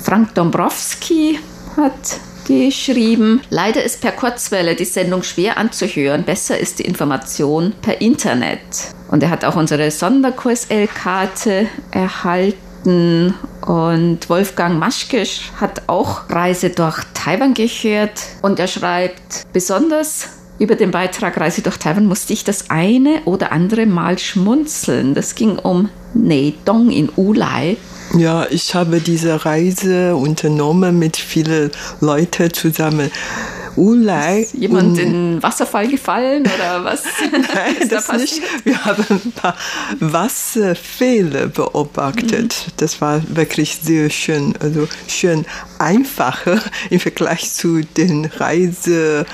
Frank 0.00 0.34
Dombrowski 0.34 1.38
hat 1.76 2.18
geschrieben. 2.46 3.40
Leider 3.50 3.82
ist 3.82 4.00
per 4.00 4.12
Kurzwelle 4.12 4.74
die 4.74 4.84
Sendung 4.84 5.22
schwer 5.22 5.58
anzuhören. 5.58 6.24
Besser 6.24 6.58
ist 6.58 6.78
die 6.78 6.84
Information 6.84 7.72
per 7.82 8.00
Internet. 8.00 8.60
Und 9.08 9.22
er 9.22 9.30
hat 9.30 9.44
auch 9.44 9.56
unsere 9.56 9.90
Sonderkurs-L-Karte 9.90 11.66
erhalten 11.90 13.34
und 13.66 14.28
Wolfgang 14.28 14.78
Maschkisch 14.78 15.52
hat 15.60 15.82
auch 15.88 16.28
Reise 16.30 16.70
durch 16.70 16.98
Taiwan 17.14 17.54
gehört 17.54 18.20
und 18.42 18.58
er 18.58 18.66
schreibt, 18.66 19.46
besonders 19.52 20.30
über 20.58 20.74
den 20.74 20.90
Beitrag 20.90 21.38
Reise 21.38 21.62
durch 21.62 21.76
Taiwan 21.76 22.06
musste 22.06 22.32
ich 22.32 22.44
das 22.44 22.70
eine 22.70 23.22
oder 23.24 23.52
andere 23.52 23.86
Mal 23.86 24.18
schmunzeln. 24.18 25.14
Das 25.14 25.34
ging 25.34 25.58
um 25.58 25.88
Neidong 26.14 26.90
in 26.90 27.10
Ulai. 27.16 27.76
Ja, 28.16 28.46
ich 28.50 28.74
habe 28.74 29.00
diese 29.00 29.44
Reise 29.44 30.16
unternommen 30.16 30.98
mit 30.98 31.16
vielen 31.16 31.70
Leuten 32.00 32.52
zusammen. 32.52 33.10
Ulay. 33.76 34.42
Ist 34.42 34.54
jemand 34.54 34.98
in 34.98 35.12
den 35.12 35.42
Wasserfall 35.42 35.88
gefallen 35.88 36.42
oder 36.42 36.84
was? 36.84 37.04
Nein, 37.32 37.88
das 37.88 38.08
da 38.08 38.16
nicht. 38.16 38.42
Wir 38.64 38.84
haben 38.84 39.04
ein 39.08 39.32
paar 39.32 39.56
Wasserfälle 39.98 41.48
beobachtet. 41.48 42.66
Mhm. 42.66 42.72
Das 42.76 43.00
war 43.00 43.22
wirklich 43.28 43.78
sehr 43.82 44.10
schön, 44.10 44.54
also 44.60 44.88
schön 45.08 45.46
einfacher 45.78 46.60
im 46.90 47.00
Vergleich 47.00 47.50
zu 47.52 47.80
den 47.80 48.26
Reise 48.26 49.24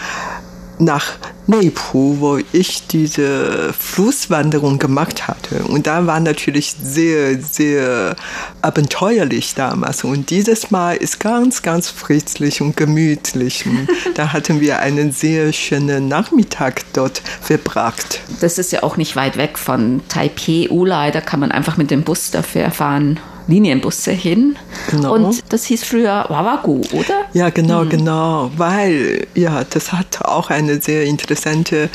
nach 0.78 1.18
Neipu, 1.46 2.20
wo 2.20 2.38
ich 2.52 2.86
diese 2.86 3.72
Flusswanderung 3.72 4.78
gemacht 4.78 5.28
hatte. 5.28 5.64
Und 5.64 5.86
da 5.86 6.06
war 6.06 6.20
natürlich 6.20 6.76
sehr, 6.82 7.40
sehr 7.40 8.16
abenteuerlich 8.60 9.54
damals. 9.54 10.04
Und 10.04 10.28
dieses 10.28 10.70
Mal 10.70 10.96
ist 10.96 11.20
ganz, 11.20 11.62
ganz 11.62 11.88
friedlich 11.88 12.60
und 12.60 12.76
gemütlich. 12.76 13.64
Und 13.64 13.88
da 14.14 14.32
hatten 14.32 14.60
wir 14.60 14.80
einen 14.80 15.10
sehr 15.12 15.52
schönen 15.54 16.08
Nachmittag 16.08 16.82
dort 16.92 17.22
verbracht. 17.40 18.20
Das 18.40 18.58
ist 18.58 18.70
ja 18.72 18.82
auch 18.82 18.98
nicht 18.98 19.16
weit 19.16 19.38
weg 19.38 19.56
von 19.56 20.02
Taipei, 20.08 20.68
Ulai. 20.68 21.10
Da 21.10 21.22
kann 21.22 21.40
man 21.40 21.50
einfach 21.50 21.78
mit 21.78 21.90
dem 21.90 22.02
Bus 22.02 22.30
dafür 22.30 22.70
fahren. 22.70 23.18
Linienbusse 23.48 24.12
hin. 24.12 24.56
Genau. 24.90 25.14
Und 25.14 25.42
das 25.52 25.64
hieß 25.64 25.82
früher 25.82 26.26
Wawagu, 26.28 26.82
oder? 26.92 27.24
Ja, 27.32 27.50
genau, 27.50 27.84
mhm. 27.84 27.88
genau. 27.88 28.50
Weil, 28.56 29.26
ja, 29.34 29.64
das 29.64 29.92
hat 29.92 30.22
auch 30.22 30.50
eine 30.50 30.80
sehr 30.80 31.04
interessante 31.04 31.88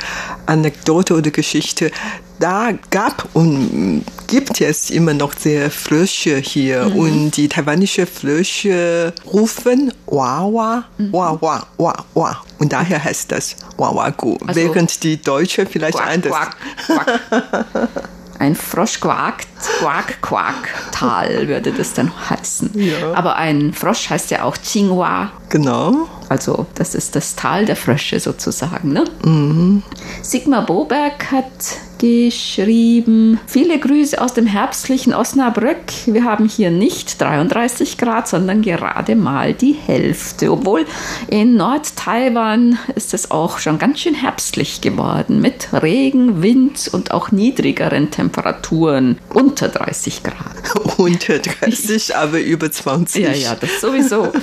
Anekdote 0.48 1.14
oder 1.14 1.32
Geschichte. 1.32 1.92
Da 2.40 2.72
gab 2.90 3.30
und 3.34 4.04
gibt 4.28 4.60
es 4.60 4.90
immer 4.90 5.14
noch 5.14 5.34
sehr 5.38 5.70
Frösche 5.70 6.38
hier 6.38 6.86
mhm. 6.86 7.00
und 7.00 7.38
die 7.38 7.48
taiwanische 7.48 8.08
Frösche 8.08 9.14
rufen 9.32 9.94
Wawa, 10.08 10.84
mhm. 10.98 11.14
Wawa, 11.14 11.68
Wawa. 11.78 12.44
Und 12.58 12.74
daher 12.74 13.04
heißt 13.04 13.32
das 13.32 13.56
Wawagu, 13.78 14.38
also, 14.48 14.60
während 14.60 15.04
die 15.04 15.22
Deutsche 15.22 15.68
vielleicht 15.68 15.98
quack, 15.98 16.08
anders. 16.08 16.34
Quack, 16.34 16.58
quack. 16.88 17.90
ein 18.40 18.56
Frosch 18.56 19.00
quakt, 19.00 19.48
quak, 19.80 20.22
quak, 20.22 20.92
Tal 20.92 21.48
würde 21.48 21.72
das 21.72 21.94
dann 21.94 22.12
heißen. 22.30 22.72
Ja. 22.76 23.14
Aber 23.14 23.36
ein 23.36 23.74
Frosch 23.74 24.10
heißt 24.10 24.32
ja 24.32 24.44
auch 24.44 24.58
Qinghua. 24.58 25.32
Genau. 25.50 26.08
Also 26.30 26.66
das 26.76 26.96
ist 26.96 27.16
das 27.16 27.36
Tal 27.36 27.66
der 27.66 27.76
Frösche 27.76 28.20
sozusagen. 28.20 28.92
Ne? 28.94 29.04
Mhm. 29.24 29.84
Sigmar 30.22 30.66
Boberg 30.66 31.32
hat 31.32 31.78
geschrieben, 32.04 33.40
viele 33.48 33.80
Grüße 33.80 34.20
aus 34.20 34.34
dem 34.34 34.46
herbstlichen 34.46 35.14
Osnabrück. 35.14 35.78
Wir 36.06 36.26
haben 36.26 36.50
hier 36.50 36.70
nicht 36.70 37.22
33 37.22 37.98
Grad, 37.98 38.28
sondern 38.28 38.62
gerade 38.62 39.16
mal 39.16 39.54
die 39.54 39.72
Hälfte. 39.72 40.52
Obwohl 40.52 40.86
in 41.30 41.56
Nord-Taiwan 41.56 42.78
ist 42.96 43.14
es 43.14 43.32
auch 43.32 43.60
schon 43.60 43.80
ganz 43.80 44.02
schön 44.02 44.16
herbstlich 44.16 44.82
geworden 44.82 45.40
mit 45.40 45.70
Regen, 45.72 46.42
Wind 46.42 46.90
und 46.92 47.12
auch 47.12 47.32
niedrigeren 47.32 48.12
Temperaturen. 48.12 49.18
Unter 49.54 49.70
30 49.70 50.24
Grad. 50.24 50.98
Unter 50.98 51.38
30, 51.38 52.16
aber 52.16 52.40
über 52.40 52.72
20. 52.72 53.24
Ja, 53.24 53.32
ja, 53.34 53.54
das 53.54 53.82
sowieso. 53.82 54.34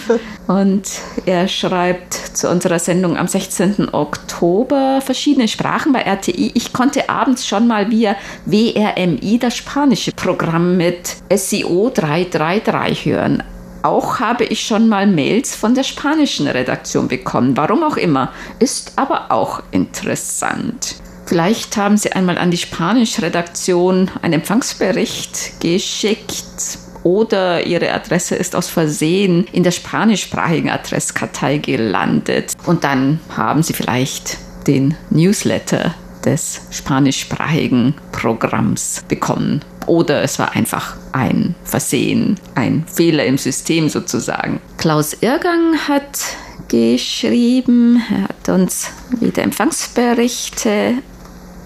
Und 0.46 0.84
er 1.26 1.48
schreibt 1.48 2.14
zu 2.14 2.48
unserer 2.48 2.78
Sendung 2.78 3.16
am 3.16 3.26
16. 3.26 3.92
Oktober 3.92 5.00
verschiedene 5.04 5.48
Sprachen 5.48 5.92
bei 5.92 6.02
RTI. 6.02 6.52
Ich 6.54 6.72
konnte 6.72 7.08
abends 7.08 7.44
schon 7.44 7.66
mal 7.66 7.90
via 7.90 8.14
WRMI 8.46 9.40
das 9.40 9.56
spanische 9.56 10.12
Programm 10.12 10.76
mit 10.76 11.16
SEO 11.34 11.90
333 11.92 13.06
hören. 13.06 13.42
Auch 13.82 14.20
habe 14.20 14.44
ich 14.44 14.64
schon 14.64 14.88
mal 14.88 15.08
Mails 15.08 15.56
von 15.56 15.74
der 15.74 15.82
spanischen 15.82 16.46
Redaktion 16.46 17.08
bekommen. 17.08 17.56
Warum 17.56 17.82
auch 17.82 17.96
immer. 17.96 18.32
Ist 18.60 18.92
aber 18.94 19.32
auch 19.32 19.60
interessant. 19.72 20.94
Vielleicht 21.30 21.76
haben 21.76 21.96
Sie 21.96 22.10
einmal 22.10 22.38
an 22.38 22.50
die 22.50 22.56
spanische 22.56 23.22
Redaktion 23.22 24.10
einen 24.20 24.32
Empfangsbericht 24.40 25.60
geschickt 25.60 26.80
oder 27.04 27.64
Ihre 27.64 27.92
Adresse 27.92 28.34
ist 28.34 28.56
aus 28.56 28.68
Versehen 28.68 29.46
in 29.52 29.62
der 29.62 29.70
spanischsprachigen 29.70 30.70
Adresskartei 30.70 31.58
gelandet. 31.58 32.54
Und 32.66 32.82
dann 32.82 33.20
haben 33.36 33.62
Sie 33.62 33.74
vielleicht 33.74 34.38
den 34.66 34.96
Newsletter 35.10 35.94
des 36.24 36.62
spanischsprachigen 36.72 37.94
Programms 38.10 39.04
bekommen. 39.06 39.60
Oder 39.86 40.24
es 40.24 40.40
war 40.40 40.56
einfach 40.56 40.96
ein 41.12 41.54
Versehen, 41.62 42.40
ein 42.56 42.84
Fehler 42.92 43.24
im 43.24 43.38
System 43.38 43.88
sozusagen. 43.88 44.60
Klaus 44.78 45.16
Irgang 45.20 45.78
hat 45.86 46.18
geschrieben, 46.66 48.02
er 48.10 48.22
hat 48.24 48.48
uns 48.48 48.90
wieder 49.20 49.44
Empfangsberichte 49.44 50.94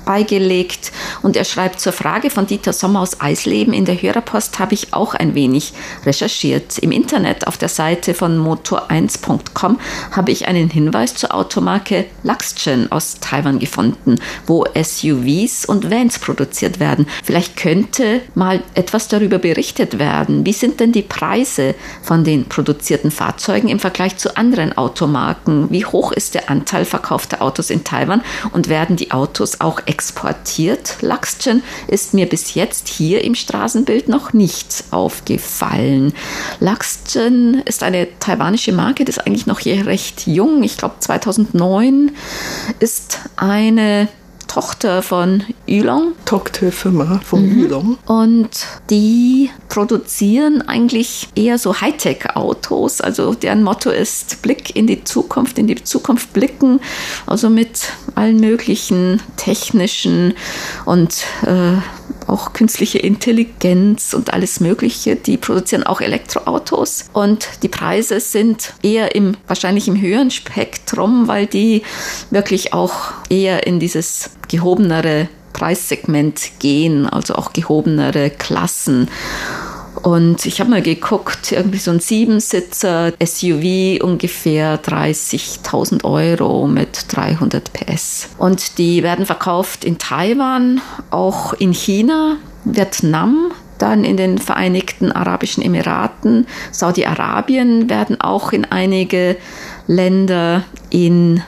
beigelegt 0.05 0.93
und 1.24 1.37
er 1.37 1.44
schreibt 1.44 1.80
zur 1.80 1.94
Frage 1.94 2.28
von 2.28 2.46
Dieter 2.46 2.74
Sommer 2.74 3.00
aus 3.00 3.20
Eisleben 3.20 3.72
in 3.72 3.87
der 3.87 4.00
Hörerpost 4.00 4.58
habe 4.58 4.74
ich 4.74 4.92
auch 4.92 5.14
ein 5.14 5.34
wenig 5.34 5.72
recherchiert. 6.04 6.78
Im 6.78 6.92
Internet 6.92 7.46
auf 7.46 7.56
der 7.56 7.70
Seite 7.70 8.12
von 8.12 8.38
motor1.com 8.38 9.80
habe 10.10 10.30
ich 10.30 10.46
einen 10.46 10.68
Hinweis 10.68 11.14
zur 11.14 11.34
Automarke 11.34 12.04
Luxgen 12.22 12.92
aus 12.92 13.20
Taiwan 13.20 13.58
gefunden, 13.58 14.16
wo 14.46 14.66
SUVs 14.74 15.64
und 15.64 15.90
Vans 15.90 16.18
produziert 16.18 16.78
werden. 16.78 17.06
Vielleicht 17.24 17.56
könnte 17.56 18.20
mal 18.34 18.62
etwas 18.74 19.08
darüber 19.08 19.38
berichtet 19.38 19.98
werden. 19.98 20.44
Wie 20.44 20.52
sind 20.52 20.78
denn 20.78 20.92
die 20.92 21.02
Preise 21.02 21.74
von 22.02 22.24
den 22.24 22.50
produzierten 22.50 23.10
Fahrzeugen 23.10 23.68
im 23.68 23.80
Vergleich 23.80 24.18
zu 24.18 24.37
anderen 24.37 24.76
Automarken? 24.76 25.70
Wie 25.70 25.87
hoch 25.87 26.12
ist 26.12 26.34
der 26.34 26.50
Anteil 26.50 26.84
verkaufter 26.84 27.40
Autos 27.40 27.70
in 27.70 27.82
Taiwan 27.82 28.20
und 28.52 28.68
werden 28.68 28.96
die 28.96 29.10
Autos 29.10 29.62
auch 29.62 29.80
exportiert. 29.87 30.96
Luxgen 31.14 31.62
ist 31.87 32.12
mir 32.12 32.29
bis 32.29 32.55
jetzt 32.55 32.88
hier 32.88 33.22
im 33.22 33.37
Straßenbild 33.37 34.09
noch 34.09 34.33
nicht 34.33 34.85
aufgefallen. 34.90 36.12
Luxgen 36.59 37.62
ist 37.64 37.85
eine 37.85 38.09
taiwanische 38.18 38.72
Marke, 38.72 39.05
das 39.05 39.18
ist 39.18 39.27
eigentlich 39.27 39.46
noch 39.46 39.64
recht 39.64 40.27
jung. 40.27 40.64
Ich 40.64 40.77
glaube 40.77 40.96
2009 40.98 42.11
ist 42.81 43.20
eine 43.37 44.09
Tochter 44.46 45.02
von 45.02 45.44
Yulong. 45.66 46.12
Tochterfirma 46.24 47.20
von 47.24 47.48
mhm. 47.48 47.59
Yulong. 47.59 47.98
Und 48.07 48.50
die 48.90 49.50
produzieren 49.68 50.62
eigentlich 50.62 51.28
eher 51.35 51.59
so 51.59 51.80
Hightech-Autos. 51.80 53.00
Also 53.00 53.35
deren 53.35 53.62
Motto 53.62 53.90
ist 53.90 54.42
Blick 54.42 54.76
in 54.76 54.87
die 54.87 55.04
Zukunft, 55.04 55.59
in 55.59 55.66
die 55.66 55.83
Zukunft 55.83 56.33
blicken. 56.33 56.80
Also 57.26 57.50
mit 57.50 57.92
allen 58.14 58.40
möglichen 58.40 59.20
technischen 59.37 60.35
und 60.85 61.24
äh, 61.42 61.76
auch 62.27 62.53
künstliche 62.53 62.99
Intelligenz 62.99 64.14
und 64.14 64.33
alles 64.33 64.61
Mögliche. 64.61 65.17
Die 65.17 65.37
produzieren 65.37 65.85
auch 65.85 66.01
Elektroautos 66.01 67.07
und 67.12 67.49
die 67.62 67.69
Preise 67.69 68.21
sind 68.21 68.75
eher 68.83 69.14
im, 69.14 69.37
wahrscheinlich 69.47 69.88
im 69.88 70.01
höheren 70.01 70.31
Spektrum, 70.31 71.29
weil 71.29 71.47
die 71.47 71.83
wirklich 72.31 72.73
auch 72.73 73.12
eher 73.29 73.67
in 73.67 73.81
dieses 73.81 74.31
gehobenere 74.49 75.29
Preissegment 75.53 76.51
gehen, 76.59 77.07
also 77.07 77.35
auch 77.37 77.53
gehobenere 77.53 78.31
Klassen. 78.31 79.09
Und 80.05 80.45
ich 80.45 80.61
habe 80.61 80.69
mal 80.69 80.83
geguckt, 80.83 81.51
irgendwie 81.53 81.79
so 81.79 81.90
ein 81.90 81.99
Siebensitzer 81.99 83.14
SUV 83.25 84.05
ungefähr 84.05 84.79
30.000 84.83 86.05
Euro 86.05 86.67
mit 86.67 87.07
300 87.09 87.73
PS. 87.73 88.29
Und 88.37 88.77
die 88.77 89.03
werden 89.03 89.25
verkauft 89.25 89.83
in 89.83 89.97
Taiwan, 89.97 90.83
auch 91.11 91.55
in 91.55 91.73
China, 91.73 92.37
Vietnam, 92.67 93.53
dann 93.79 94.05
in 94.05 94.19
den 94.19 94.37
Vereinigten 94.37 95.11
Arabischen 95.11 95.62
Emiraten, 95.62 96.47
Saudi-Arabien 96.71 97.88
werden 97.88 98.21
auch 98.21 98.53
in 98.53 98.67
einige 98.67 99.38
Länder 99.87 100.64
in 100.90 101.43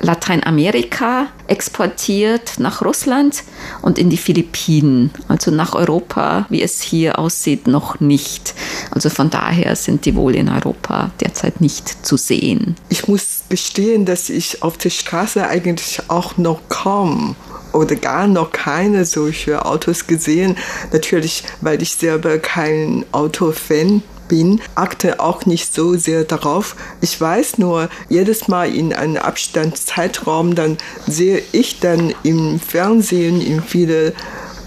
Lateinamerika 0.00 1.26
exportiert 1.46 2.58
nach 2.58 2.82
Russland 2.82 3.44
und 3.82 3.98
in 3.98 4.10
die 4.10 4.16
Philippinen. 4.16 5.10
Also 5.28 5.50
nach 5.50 5.74
Europa, 5.74 6.46
wie 6.48 6.62
es 6.62 6.80
hier 6.82 7.18
aussieht, 7.18 7.66
noch 7.66 8.00
nicht. 8.00 8.54
Also 8.90 9.10
von 9.10 9.30
daher 9.30 9.76
sind 9.76 10.04
die 10.04 10.14
wohl 10.14 10.34
in 10.34 10.48
Europa 10.48 11.10
derzeit 11.20 11.60
nicht 11.60 12.06
zu 12.06 12.16
sehen. 12.16 12.76
Ich 12.88 13.08
muss 13.08 13.44
gestehen, 13.48 14.04
dass 14.04 14.30
ich 14.30 14.62
auf 14.62 14.78
der 14.78 14.90
Straße 14.90 15.46
eigentlich 15.46 16.02
auch 16.08 16.36
noch 16.36 16.60
kaum 16.68 17.36
oder 17.72 17.96
gar 17.96 18.26
noch 18.26 18.52
keine 18.52 19.04
solche 19.04 19.64
Autos 19.66 20.06
gesehen. 20.06 20.56
Natürlich, 20.92 21.44
weil 21.60 21.82
ich 21.82 21.94
selber 21.94 22.38
kein 22.38 23.04
Autofan 23.12 24.02
bin, 24.28 24.60
achte 24.74 25.20
auch 25.20 25.46
nicht 25.46 25.74
so 25.74 25.96
sehr 25.96 26.24
darauf. 26.24 26.76
Ich 27.00 27.20
weiß 27.20 27.58
nur, 27.58 27.88
jedes 28.08 28.48
Mal 28.48 28.74
in 28.74 28.92
einem 28.92 29.16
Abstandszeitraum, 29.16 30.54
dann 30.54 30.78
sehe 31.06 31.42
ich 31.52 31.80
dann 31.80 32.14
im 32.22 32.60
Fernsehen 32.60 33.40
in 33.40 33.62
viele 33.62 34.12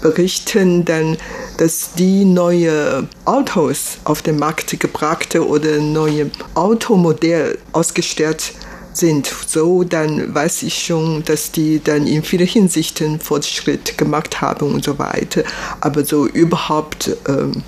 Berichten 0.00 0.84
dann, 0.84 1.16
dass 1.56 1.94
die 1.94 2.24
neue 2.24 3.08
Autos 3.24 3.98
auf 4.04 4.22
den 4.22 4.38
Markt 4.38 4.78
gebrachte 4.78 5.46
oder 5.46 5.78
neue 5.78 6.30
Automodell 6.54 7.58
ausgestellt 7.72 8.52
sind. 8.92 9.32
So, 9.46 9.84
dann 9.84 10.34
weiß 10.34 10.62
ich 10.62 10.84
schon, 10.84 11.24
dass 11.24 11.52
die 11.52 11.82
dann 11.82 12.06
in 12.06 12.22
vielen 12.22 12.46
Hinsichten 12.46 13.20
Fortschritt 13.20 13.98
gemacht 13.98 14.40
haben 14.40 14.72
und 14.74 14.84
so 14.84 14.98
weiter. 14.98 15.44
Aber 15.80 16.04
so 16.04 16.26
überhaupt 16.26 17.16
ähm, 17.28 17.62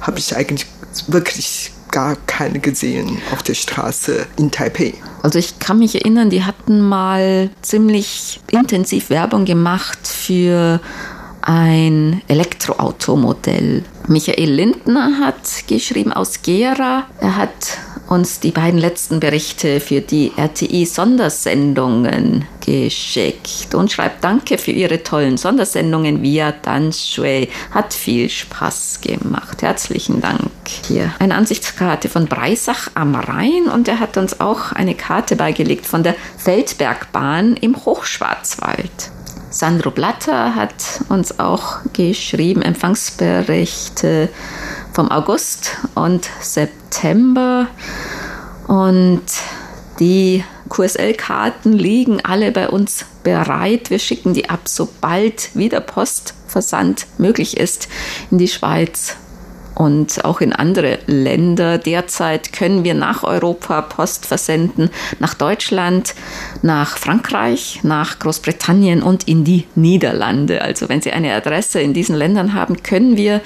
habe 0.00 0.18
ich 0.18 0.36
eigentlich 0.36 0.66
wirklich 1.08 1.72
gar 1.90 2.16
keine 2.26 2.58
gesehen 2.58 3.18
auf 3.32 3.42
der 3.42 3.54
Straße 3.54 4.26
in 4.38 4.50
Taipei. 4.50 4.94
Also 5.22 5.38
ich 5.38 5.58
kann 5.58 5.78
mich 5.78 5.94
erinnern, 5.94 6.30
die 6.30 6.42
hatten 6.42 6.80
mal 6.80 7.50
ziemlich 7.60 8.40
intensiv 8.50 9.10
Werbung 9.10 9.44
gemacht 9.44 10.08
für 10.08 10.80
ein 11.42 12.22
Elektroautomodell. 12.28 13.84
Michael 14.08 14.50
Lindner 14.50 15.18
hat 15.20 15.66
geschrieben 15.66 16.12
aus 16.12 16.42
Gera. 16.42 17.04
Er 17.20 17.36
hat 17.36 17.78
uns 18.12 18.40
die 18.40 18.50
beiden 18.50 18.78
letzten 18.78 19.20
Berichte 19.20 19.80
für 19.80 20.02
die 20.02 20.32
RTI-Sondersendungen 20.36 22.44
geschickt 22.64 23.74
und 23.74 23.90
schreibt 23.90 24.22
Danke 24.22 24.58
für 24.58 24.70
Ihre 24.70 25.02
tollen 25.02 25.38
Sondersendungen 25.38 26.22
via 26.22 26.52
Danshui. 26.52 27.48
Hat 27.70 27.94
viel 27.94 28.28
Spaß 28.28 29.00
gemacht. 29.00 29.62
Herzlichen 29.62 30.20
Dank. 30.20 30.50
Hier 30.86 31.14
eine 31.20 31.34
Ansichtskarte 31.34 32.10
von 32.10 32.26
Breisach 32.26 32.90
am 32.94 33.14
Rhein 33.14 33.68
und 33.72 33.88
er 33.88 33.98
hat 33.98 34.18
uns 34.18 34.40
auch 34.40 34.72
eine 34.72 34.94
Karte 34.94 35.34
beigelegt 35.34 35.86
von 35.86 36.02
der 36.02 36.14
Feldbergbahn 36.36 37.56
im 37.56 37.76
Hochschwarzwald. 37.76 39.10
Sandro 39.48 39.90
Blatter 39.90 40.54
hat 40.54 40.74
uns 41.08 41.38
auch 41.38 41.78
geschrieben, 41.92 42.62
Empfangsberichte 42.62 44.28
vom 44.92 45.10
August 45.10 45.76
und 45.94 46.28
September. 46.40 47.66
Und 48.68 49.22
die 49.98 50.44
QSL-Karten 50.68 51.72
liegen 51.72 52.24
alle 52.24 52.52
bei 52.52 52.68
uns 52.68 53.04
bereit. 53.22 53.90
Wir 53.90 53.98
schicken 53.98 54.34
die 54.34 54.48
ab, 54.48 54.60
sobald 54.64 55.54
wieder 55.54 55.80
Postversand 55.80 57.06
möglich 57.18 57.56
ist, 57.56 57.88
in 58.30 58.38
die 58.38 58.48
Schweiz 58.48 59.16
und 59.74 60.24
auch 60.24 60.40
in 60.40 60.52
andere 60.52 60.98
Länder. 61.06 61.78
Derzeit 61.78 62.52
können 62.52 62.84
wir 62.84 62.94
nach 62.94 63.22
Europa 63.22 63.82
Post 63.82 64.26
versenden, 64.26 64.90
nach 65.18 65.34
Deutschland, 65.34 66.14
nach 66.62 66.98
Frankreich, 66.98 67.80
nach 67.82 68.18
Großbritannien 68.18 69.02
und 69.02 69.28
in 69.28 69.44
die 69.44 69.66
Niederlande. 69.74 70.62
Also 70.62 70.88
wenn 70.88 71.00
Sie 71.00 71.12
eine 71.12 71.34
Adresse 71.34 71.80
in 71.80 71.94
diesen 71.94 72.16
Ländern 72.16 72.54
haben, 72.54 72.82
können 72.82 73.16
wir 73.16 73.40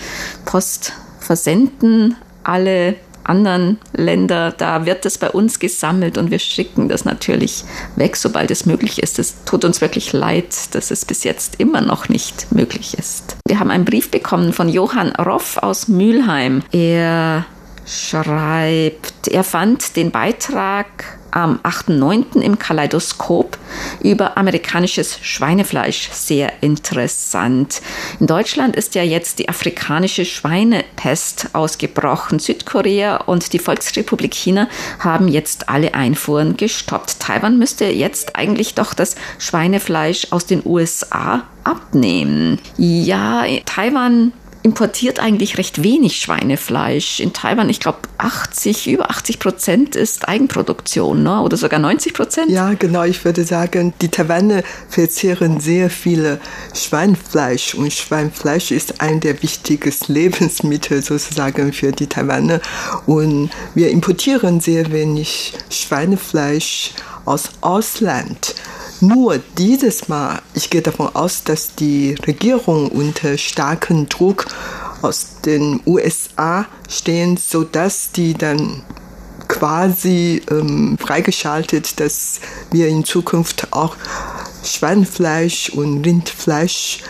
Post 0.45 0.93
versenden. 1.27 2.17
Alle 2.43 2.95
anderen 3.25 3.79
Länder, 3.93 4.53
da 4.53 4.87
wird 4.87 5.05
es 5.05 5.19
bei 5.19 5.31
uns 5.31 5.59
gesammelt 5.59 6.17
und 6.17 6.31
wir 6.31 6.39
schicken 6.39 6.89
das 6.89 7.05
natürlich 7.05 7.65
weg, 7.97 8.17
sobald 8.17 8.51
es 8.51 8.67
möglich 8.67 9.03
ist. 9.03 9.19
Es 9.19 9.45
tut 9.45 9.65
uns 9.65 9.81
wirklich 9.81 10.13
leid, 10.13 10.75
dass 10.75 10.91
es 10.91 11.05
bis 11.05 11.25
jetzt 11.25 11.57
immer 11.59 11.81
noch 11.81 12.09
nicht 12.09 12.53
möglich 12.53 12.97
ist. 12.97 13.37
Wir 13.47 13.59
haben 13.59 13.71
einen 13.71 13.85
Brief 13.85 14.11
bekommen 14.11 14.53
von 14.53 14.69
Johann 14.69 15.11
Roff 15.17 15.59
aus 15.59 15.89
Mülheim. 15.89 16.63
Er 16.73 17.47
schreibt, 17.87 19.29
er 19.29 19.45
fand 19.45 19.97
den 19.97 20.11
Beitrag 20.11 21.19
am 21.31 21.61
8.9. 21.63 22.41
im 22.41 22.59
Kaleidoskop 22.59 23.59
über 24.03 24.39
amerikanisches 24.39 25.19
Schweinefleisch 25.21 26.11
sehr 26.11 26.51
interessant. 26.63 27.83
In 28.21 28.27
Deutschland 28.27 28.75
ist 28.75 28.95
ja 28.95 29.03
jetzt 29.03 29.39
die 29.39 29.49
afrikanische 29.49 30.25
Schweinepest 30.25 31.51
ausgebrochen. 31.53 32.39
Südkorea 32.39 33.19
und 33.19 33.53
die 33.53 33.59
Volksrepublik 33.59 34.35
China 34.35 34.67
haben 34.99 35.29
jetzt 35.29 35.69
alle 35.69 35.95
Einfuhren 35.95 36.57
gestoppt. 36.57 37.21
Taiwan 37.21 37.59
müsste 37.59 37.85
jetzt 37.85 38.37
eigentlich 38.37 38.75
doch 38.75 38.95
das 38.95 39.15
Schweinefleisch 39.39 40.29
aus 40.31 40.47
den 40.47 40.63
USA 40.65 41.43
abnehmen. 41.65 42.59
Ja, 42.79 43.45
Taiwan 43.67 44.33
importiert 44.67 45.21
eigentlich 45.21 45.59
recht 45.59 45.85
wenig 45.85 46.17
Schweinefleisch. 46.17 47.21
In 47.21 47.33
Taiwan, 47.33 47.69
ich 47.69 47.79
glaube, 47.79 47.99
80, 48.19 48.89
über 48.89 49.11
80 49.11 49.39
Prozent 49.39 49.95
ist 49.95 50.29
Eigenproduktion, 50.29 51.23
ne? 51.23 51.41
oder 51.41 51.57
sogar 51.57 51.79
90 51.79 52.13
Prozent. 52.13 52.51
Ja, 52.51 52.75
genau. 52.75 53.05
Ich 53.05 53.25
würde 53.25 53.45
sagen, 53.45 53.95
die 54.01 54.09
Taiwaner 54.09 54.65
verzehren 54.89 55.61
sehr 55.61 55.89
viele 55.89 56.41
Schweinfleisch 56.75 57.77
und 57.77 57.93
Schweinfleisch 57.93 58.73
ist 58.73 59.01
ein 59.01 59.21
der 59.21 59.41
wichtigsten 59.41 60.13
Lebensmittel 60.15 61.01
sozusagen 61.01 61.73
für 61.73 61.93
die 61.93 62.09
Taiwaner. 62.09 62.61
Und 63.07 63.51
wir 63.77 63.91
importieren 63.91 64.59
sehr 64.59 64.91
wenig 64.91 65.53
Schweinefleisch 65.71 66.91
aus 67.25 67.51
Ausland. 67.61 68.57
Nur 69.01 69.39
dieses 69.59 70.09
Mal, 70.09 70.41
ich 70.55 70.71
gehe 70.71 70.83
davon 70.83 71.15
aus, 71.15 71.45
dass 71.45 71.75
die 71.75 72.15
Regierung 72.27 72.89
unter 72.89 73.37
starkem 73.37 74.09
Druck 74.09 74.47
aus 75.03 75.41
den 75.45 75.81
USA 75.85 76.67
stehen, 76.89 77.37
sodass 77.37 78.13
die 78.13 78.35
dann 78.35 78.83
quasi 79.49 80.43
ähm, 80.51 80.97
freigeschaltet, 80.99 82.01
dass 82.01 82.41
wir 82.71 82.89
in 82.89 83.05
Zukunft 83.05 83.73
auch 83.73 83.97
Schweinefleisch 84.65 85.71
und 85.71 86.05
Rindfleisch 86.05 87.01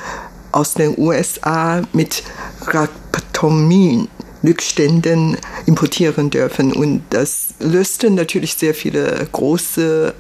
aus 0.53 0.75
den 0.75 0.95
USA 0.99 1.83
mit 1.93 2.25
Raptomin 2.63 4.09
Rückständen 4.45 5.37
importieren 5.67 6.31
dürfen. 6.31 6.73
Und 6.73 7.03
das 7.11 7.55
löste 7.59 8.11
natürlich 8.11 8.55
sehr 8.55 8.75
viele 8.75 9.27
große 9.33 10.15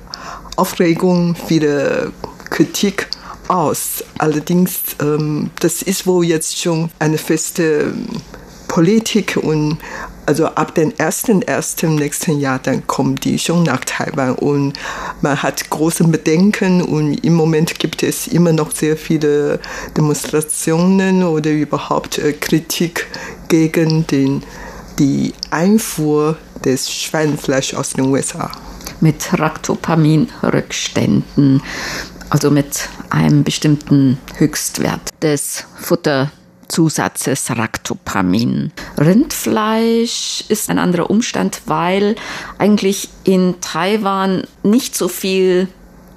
Aufregung, 0.57 1.37
viele 1.47 2.13
Kritik 2.51 3.09
aus. 3.49 4.05
Allerdings, 4.19 4.79
ähm, 5.01 5.51
das 5.61 5.83
ist 5.83 6.07
wohl 6.07 6.25
jetzt 6.25 6.59
schon 6.59 6.91
eine 6.99 7.19
feste 7.19 7.93
Politik 8.69 9.39
und 9.41 9.79
also 10.27 10.47
ab 10.47 10.75
dem 10.75 10.91
1.1. 10.91 11.87
nächsten 11.87 12.41
Jahr, 12.41 12.59
dann 12.59 12.85
kommen 12.87 13.15
die 13.15 13.39
schon 13.39 13.63
nach 13.63 13.85
Taiwan 13.85 14.35
und 14.35 14.73
man 15.21 15.41
hat 15.41 15.71
große 15.71 16.05
Bedenken 16.05 16.83
und 16.83 17.15
im 17.25 17.35
Moment 17.35 17.79
gibt 17.79 18.03
es 18.03 18.27
immer 18.27 18.53
noch 18.53 18.73
sehr 18.73 18.97
viele 18.97 19.61
Demonstrationen 19.97 21.23
oder 21.23 21.53
überhaupt 21.53 22.19
äh, 22.19 22.33
Kritik 22.33 23.07
gegen 23.49 24.07
den, 24.09 24.43
die 24.99 25.33
Einfuhr 25.51 26.37
des 26.65 26.93
Schweinefleisch 26.93 27.75
aus 27.75 27.91
den 27.91 28.07
USA 28.07 28.51
mit 29.01 29.33
Ractopamin-Rückständen, 29.33 31.63
also 32.31 32.51
mit 32.51 32.89
einem 33.11 33.45
bestimmten 33.45 34.19
Höchstwert 34.37 35.11
des 35.23 35.65
Futterzusatzes 35.77 37.51
Ractopamin. 37.51 38.73
Rindfleisch 38.99 40.45
ist 40.49 40.71
ein 40.71 40.79
anderer 40.79 41.11
Umstand, 41.11 41.63
weil 41.67 42.17
eigentlich 42.59 43.11
in 43.25 43.57
Taiwan 43.61 44.45
nicht 44.63 44.97
so 44.97 45.09
viel 45.09 45.69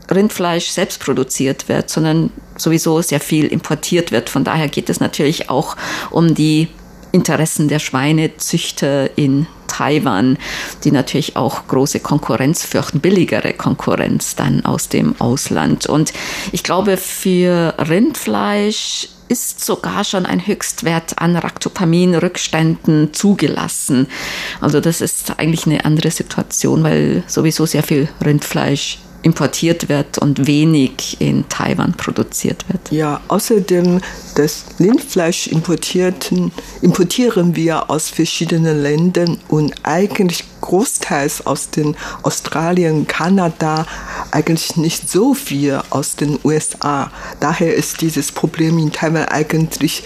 Rindfleisch 0.10 0.70
selbst 0.70 1.00
produziert 1.00 1.70
wird, 1.70 1.90
sondern 1.90 2.32
sowieso 2.58 3.02
sehr 3.02 3.20
viel 3.20 3.46
importiert 3.46 4.12
wird. 4.12 4.30
Von 4.30 4.44
daher 4.44 4.68
geht 4.68 4.90
es 4.90 5.00
natürlich 5.00 5.50
auch 5.50 5.78
um 6.10 6.34
die 6.34 6.68
Interessen 7.12 7.68
der 7.68 7.80
Schweinezüchter 7.80 9.18
in 9.18 9.48
Taiwan, 9.68 10.38
die 10.84 10.92
natürlich 10.92 11.36
auch 11.36 11.68
große 11.68 12.00
Konkurrenz 12.00 12.66
fürchten, 12.66 13.00
billigere 13.00 13.54
Konkurrenz 13.54 14.36
dann 14.36 14.66
aus 14.66 14.90
dem 14.90 15.20
Ausland. 15.20 15.86
Und 15.86 16.12
ich 16.52 16.64
glaube, 16.64 16.98
für 16.98 17.76
Rindfleisch 17.78 19.10
ist 19.30 19.64
sogar 19.64 20.04
schon 20.04 20.26
ein 20.26 20.46
Höchstwert 20.46 21.20
an 21.20 21.38
Ractopamin-Rückständen 21.38 23.14
zugelassen. 23.14 24.08
Also 24.60 24.82
das 24.82 25.02
ist 25.02 25.40
eigentlich 25.40 25.68
eine 25.68 25.86
andere 25.86 26.10
Situation, 26.10 26.84
weil 26.84 27.24
sowieso 27.28 27.66
sehr 27.66 27.84
viel 27.84 28.10
Rindfleisch 28.26 28.98
importiert 29.22 29.90
wird 29.90 30.18
und 30.18 30.48
wenig 30.48 31.20
in 31.20 31.48
Taiwan 31.50 31.94
produziert 31.94 32.66
wird. 32.70 32.92
Ja, 32.92 33.22
außerdem 33.28 34.00
das 34.36 34.66
Rindfleisch 34.80 35.48
importieren 35.48 36.52
wir 37.56 37.90
aus 37.90 38.10
verschiedenen 38.10 38.82
Ländern 38.82 39.38
und 39.50 39.74
eigentlich 39.84 40.46
großteils 40.62 41.46
aus 41.46 41.70
den 41.70 41.96
Australien, 42.24 43.08
Kanada, 43.08 43.86
eigentlich 44.32 44.78
nicht 44.78 45.10
so 45.10 45.34
viel 45.34 45.82
aus 45.90 46.16
den 46.16 46.40
USA. 46.44 47.12
Daher 47.40 47.76
ist 47.76 48.02
dieses 48.02 48.32
Problem 48.32 48.78
in 48.78 48.92
Taiwan 48.92 49.26
eigentlich 49.26 50.04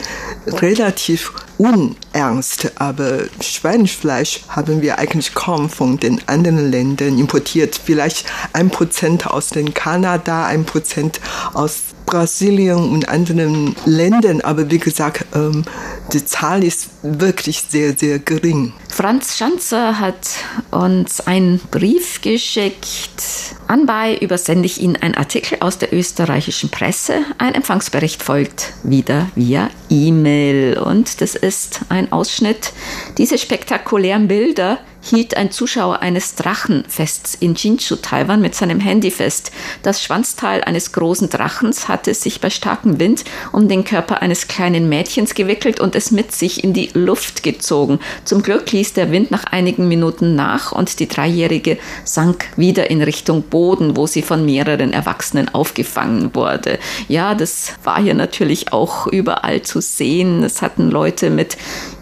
relativ 0.47 1.33
unernst, 1.63 2.71
aber 2.75 3.19
Schweinefleisch 3.39 4.41
haben 4.49 4.81
wir 4.81 4.99
eigentlich 4.99 5.33
kaum 5.33 5.69
von 5.69 5.97
den 5.97 6.21
anderen 6.27 6.69
Ländern 6.69 7.17
importiert. 7.17 7.79
Vielleicht 7.81 8.25
ein 8.51 8.69
Prozent 8.69 9.27
aus 9.27 9.49
den 9.49 9.73
Kanada, 9.73 10.45
ein 10.45 10.65
Prozent 10.65 11.21
aus 11.53 11.92
Brasilien 12.05 12.77
und 12.91 13.09
anderen 13.09 13.75
Ländern, 13.85 14.41
aber 14.41 14.69
wie 14.69 14.79
gesagt, 14.79 15.25
ähm, 15.33 15.63
die 16.11 16.23
Zahl 16.25 16.63
ist 16.63 16.89
wirklich 17.01 17.63
sehr, 17.67 17.97
sehr 17.97 18.19
gering. 18.19 18.73
Franz 18.89 19.37
Schanzer 19.37 19.99
hat 19.99 20.27
uns 20.69 21.21
einen 21.21 21.59
Brief 21.71 22.21
geschickt. 22.21 23.23
Anbei 23.67 24.17
übersende 24.17 24.67
ich 24.67 24.81
Ihnen 24.81 24.97
einen 24.97 25.15
Artikel 25.15 25.57
aus 25.61 25.79
der 25.79 25.93
österreichischen 25.93 26.69
Presse. 26.69 27.21
Ein 27.39 27.55
Empfangsbericht 27.55 28.21
folgt 28.21 28.73
wieder 28.83 29.29
via 29.33 29.69
E-Mail 29.89 30.77
und 30.77 31.21
das 31.21 31.33
ist 31.33 31.81
ein 31.89 32.11
Ausschnitt. 32.11 32.73
Diese 33.17 33.37
spektakulären 33.37 34.27
Bilder 34.27 34.79
hielt 35.03 35.35
ein 35.35 35.51
Zuschauer 35.51 35.99
eines 35.99 36.35
Drachenfests 36.35 37.35
in 37.35 37.55
Jinchu, 37.55 37.97
Taiwan, 37.97 38.41
mit 38.41 38.55
seinem 38.55 38.79
Handy 38.79 39.11
fest. 39.11 39.51
Das 39.83 40.01
Schwanzteil 40.01 40.63
eines 40.63 40.93
großen 40.93 41.29
Drachens 41.29 41.87
hatte 41.87 42.13
sich 42.13 42.39
bei 42.39 42.49
starkem 42.49 42.99
Wind 42.99 43.25
um 43.51 43.67
den 43.67 43.83
Körper 43.83 44.21
eines 44.21 44.47
kleinen 44.47 44.87
Mädchens 44.87 45.35
gewickelt 45.35 45.79
und 45.81 45.95
es 45.95 46.11
mit 46.11 46.31
sich 46.31 46.63
in 46.63 46.73
die 46.73 46.89
Luft 46.93 47.43
gezogen. 47.43 47.99
Zum 48.23 48.41
Glück 48.41 48.71
ließ 48.71 48.93
der 48.93 49.11
Wind 49.11 49.29
nach 49.29 49.43
einigen 49.43 49.87
Minuten 49.87 50.35
nach 50.35 50.71
und 50.71 50.99
die 50.99 51.07
Dreijährige 51.07 51.77
sank 52.05 52.45
wieder 52.55 52.89
in 52.89 53.01
Richtung 53.01 53.43
Boden, 53.43 53.97
wo 53.97 54.07
sie 54.07 54.21
von 54.21 54.45
mehreren 54.45 54.93
Erwachsenen 54.93 55.53
aufgefangen 55.53 56.33
wurde. 56.33 56.79
Ja, 57.09 57.35
das 57.35 57.73
war 57.83 58.01
hier 58.01 58.13
natürlich 58.13 58.71
auch 58.71 59.07
überall 59.07 59.61
zu 59.63 59.81
sehen. 59.81 60.43
Es 60.43 60.61
hatten 60.61 60.89
Leute 60.89 61.29
mit 61.29 61.57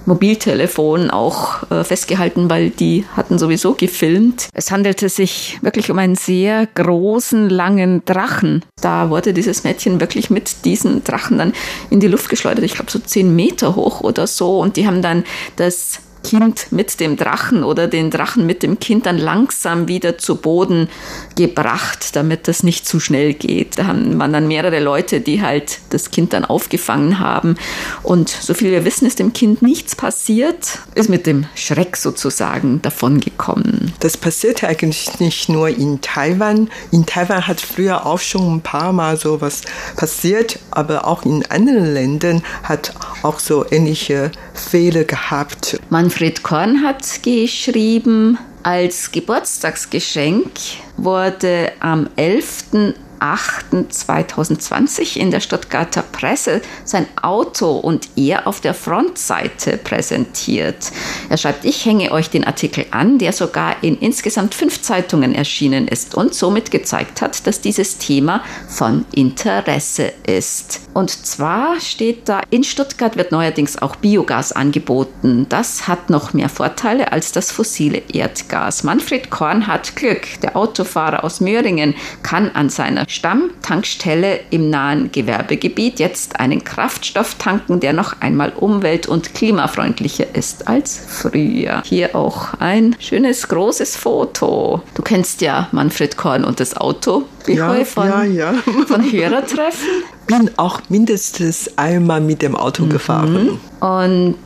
Mobiltelefon 0.05 1.09
auch 1.09 1.69
äh, 1.71 1.83
festgehalten, 1.83 2.49
weil 2.49 2.69
die 2.69 3.05
hatten 3.15 3.37
sowieso 3.37 3.73
gefilmt. 3.73 4.49
Es 4.53 4.71
handelte 4.71 5.09
sich 5.09 5.59
wirklich 5.61 5.91
um 5.91 5.99
einen 5.99 6.15
sehr 6.15 6.67
großen, 6.67 7.49
langen 7.49 8.03
Drachen. 8.05 8.63
Da 8.81 9.09
wurde 9.09 9.33
dieses 9.33 9.63
Mädchen 9.63 9.99
wirklich 9.99 10.29
mit 10.29 10.65
diesen 10.65 11.03
Drachen 11.03 11.37
dann 11.37 11.53
in 11.89 11.99
die 11.99 12.07
Luft 12.07 12.29
geschleudert. 12.29 12.65
Ich 12.65 12.73
glaube 12.73 12.91
so 12.91 12.99
zehn 12.99 13.35
Meter 13.35 13.75
hoch 13.75 14.01
oder 14.01 14.27
so. 14.27 14.59
Und 14.59 14.77
die 14.77 14.87
haben 14.87 15.01
dann 15.01 15.23
das 15.55 15.99
Kind 16.23 16.71
mit 16.71 16.99
dem 16.99 17.17
Drachen 17.17 17.63
oder 17.63 17.87
den 17.87 18.11
Drachen 18.11 18.45
mit 18.45 18.63
dem 18.63 18.79
Kind 18.79 19.05
dann 19.05 19.17
langsam 19.17 19.87
wieder 19.87 20.17
zu 20.17 20.35
Boden 20.35 20.89
gebracht, 21.35 22.15
damit 22.15 22.47
das 22.47 22.63
nicht 22.63 22.87
zu 22.87 22.99
schnell 22.99 23.33
geht. 23.33 23.77
Da 23.77 23.93
man 23.93 24.33
dann 24.33 24.47
mehrere 24.47 24.79
Leute, 24.79 25.21
die 25.21 25.41
halt 25.41 25.79
das 25.89 26.11
Kind 26.11 26.33
dann 26.33 26.45
aufgefangen 26.45 27.19
haben. 27.19 27.55
Und 28.03 28.29
so 28.29 28.53
viel 28.53 28.71
wir 28.71 28.85
wissen, 28.85 29.05
ist 29.05 29.19
dem 29.19 29.33
Kind 29.33 29.61
nichts 29.61 29.95
passiert, 29.95 30.79
ist 30.95 31.09
mit 31.09 31.25
dem 31.25 31.45
Schreck 31.55 31.97
sozusagen 31.97 32.81
davongekommen. 32.81 33.93
Das 33.99 34.17
passiert 34.17 34.63
eigentlich 34.63 35.19
nicht 35.19 35.49
nur 35.49 35.69
in 35.69 36.01
Taiwan. 36.01 36.69
In 36.91 37.05
Taiwan 37.05 37.47
hat 37.47 37.61
früher 37.61 38.05
auch 38.05 38.19
schon 38.19 38.55
ein 38.55 38.61
paar 38.61 38.93
Mal 38.93 39.17
sowas 39.17 39.61
passiert, 39.95 40.59
aber 40.71 41.07
auch 41.07 41.25
in 41.25 41.45
anderen 41.49 41.93
Ländern 41.93 42.43
hat 42.63 42.93
auch 43.23 43.39
so 43.39 43.65
ähnliche 43.69 44.31
Fehler 44.53 45.03
gehabt. 45.03 45.79
Manfred 45.89 46.43
Korn 46.43 46.83
hat 46.83 47.23
geschrieben, 47.23 48.37
als 48.63 49.11
Geburtstagsgeschenk 49.11 50.51
wurde 50.97 51.71
am 51.79 52.07
11. 52.15 52.95
8.2020 53.21 55.17
in 55.17 55.31
der 55.31 55.39
Stuttgarter 55.39 56.01
Presse 56.01 56.61
sein 56.83 57.05
Auto 57.21 57.77
und 57.77 58.09
er 58.15 58.47
auf 58.47 58.61
der 58.61 58.73
Frontseite 58.73 59.77
präsentiert. 59.77 60.91
Er 61.29 61.37
schreibt, 61.37 61.63
ich 61.65 61.85
hänge 61.85 62.11
euch 62.11 62.29
den 62.29 62.43
Artikel 62.43 62.85
an, 62.91 63.19
der 63.19 63.31
sogar 63.31 63.83
in 63.83 63.97
insgesamt 63.97 64.55
fünf 64.55 64.81
Zeitungen 64.81 65.35
erschienen 65.35 65.87
ist 65.87 66.15
und 66.15 66.33
somit 66.33 66.71
gezeigt 66.71 67.21
hat, 67.21 67.45
dass 67.45 67.61
dieses 67.61 67.97
Thema 67.99 68.43
von 68.67 69.05
Interesse 69.13 70.11
ist. 70.25 70.81
Und 70.93 71.09
zwar 71.09 71.79
steht 71.79 72.27
da, 72.27 72.41
in 72.49 72.63
Stuttgart 72.63 73.15
wird 73.15 73.31
neuerdings 73.31 73.81
auch 73.81 73.95
Biogas 73.95 74.51
angeboten. 74.51 75.45
Das 75.47 75.87
hat 75.87 76.09
noch 76.09 76.33
mehr 76.33 76.49
Vorteile 76.49 77.11
als 77.11 77.31
das 77.31 77.51
fossile 77.51 78.01
Erdgas. 78.11 78.83
Manfred 78.83 79.29
Korn 79.29 79.67
hat 79.67 79.95
Glück. 79.95 80.27
Der 80.41 80.57
Autofahrer 80.57 81.23
aus 81.23 81.39
Möhringen 81.39 81.95
kann 82.23 82.49
an 82.51 82.69
seiner 82.69 83.05
Stammtankstelle 83.11 84.39
im 84.51 84.69
nahen 84.69 85.11
Gewerbegebiet 85.11 85.99
jetzt 85.99 86.39
einen 86.39 86.63
Kraftstoff 86.63 87.35
tanken, 87.35 87.81
der 87.81 87.91
noch 87.91 88.21
einmal 88.21 88.53
umwelt- 88.55 89.07
und 89.07 89.33
klimafreundlicher 89.33 90.33
ist 90.33 90.67
als 90.67 90.97
früher. 91.07 91.83
Hier 91.85 92.15
auch 92.15 92.53
ein 92.59 92.95
schönes 92.99 93.49
großes 93.49 93.97
Foto. 93.97 94.81
Du 94.93 95.01
kennst 95.01 95.41
ja 95.41 95.67
Manfred 95.71 96.15
Korn 96.15 96.45
und 96.45 96.61
das 96.61 96.77
Auto. 96.77 97.23
Ja, 97.47 97.83
von, 97.83 98.07
ja, 98.07 98.23
ja. 98.23 98.53
von 98.87 99.11
Hörertreffen. 99.11 99.87
Bin 100.27 100.49
auch 100.55 100.81
mindestens 100.87 101.77
einmal 101.77 102.21
mit 102.21 102.41
dem 102.41 102.55
Auto 102.55 102.85
mhm. 102.85 102.89
gefahren. 102.89 103.59
Und 103.81 104.37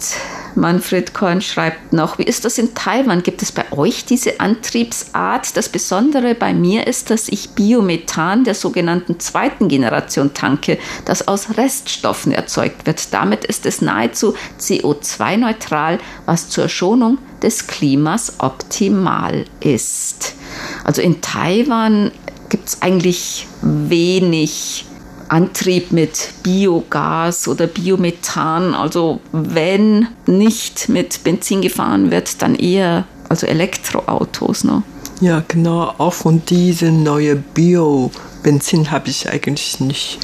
Manfred 0.56 1.14
Korn 1.14 1.42
schreibt 1.42 1.94
noch, 1.94 2.18
wie 2.18 2.24
ist 2.24 2.46
das 2.46 2.58
in 2.58 2.74
Taiwan? 2.74 3.24
Gibt 3.24 3.42
es 3.42 3.52
bei 3.52 3.66
euch 3.72 4.06
diese 4.06 4.40
Antriebsart? 4.40 5.56
Das 5.58 5.70
Besondere 5.70 6.34
bei 6.34 6.54
mir 6.54 6.88
ist, 6.88 7.10
dass 7.10 7.28
ich 7.28 7.50
Biomethan 7.52 8.46
der 8.46 8.56
sogenannten 8.56 9.20
zweiten 9.20 9.68
Generation 9.68 10.34
tanke, 10.34 10.78
das 11.04 11.28
aus 11.28 11.58
Reststoffen 11.58 12.32
erzeugt 12.32 12.86
wird. 12.86 13.14
Damit 13.14 13.44
ist 13.46 13.66
es 13.66 13.82
nahezu 13.82 14.34
CO2-neutral, 14.60 16.00
was 16.26 16.50
zur 16.50 16.70
Schonung 16.70 17.18
des 17.42 17.68
Klimas 17.68 18.36
optimal 18.40 19.46
ist. 19.60 20.36
Also 20.84 21.02
in 21.02 21.22
Taiwan 21.22 22.12
gibt 22.50 22.70
es 22.70 22.82
eigentlich 22.82 23.48
wenig 23.62 24.86
Antrieb 25.28 25.92
mit 25.92 26.30
Biogas 26.44 27.48
oder 27.48 27.68
Biomethan. 27.68 28.74
Also 28.74 29.20
wenn 29.32 30.08
nicht 30.26 30.90
mit 30.90 31.24
Benzin 31.24 31.62
gefahren 31.62 32.12
wird, 32.12 32.42
dann 32.42 32.56
eher 32.56 33.06
also 33.30 33.48
Elektroautos. 33.48 34.64
Ne? 34.64 34.84
Ja, 35.22 35.44
genau. 35.48 35.94
Auch 35.98 36.14
von 36.14 36.44
diesem 36.46 37.04
neuen 37.04 37.44
Bio-Benzin 37.54 38.92
habe 38.92 39.10
ich 39.10 39.30
eigentlich 39.30 39.80
nicht 39.80 40.20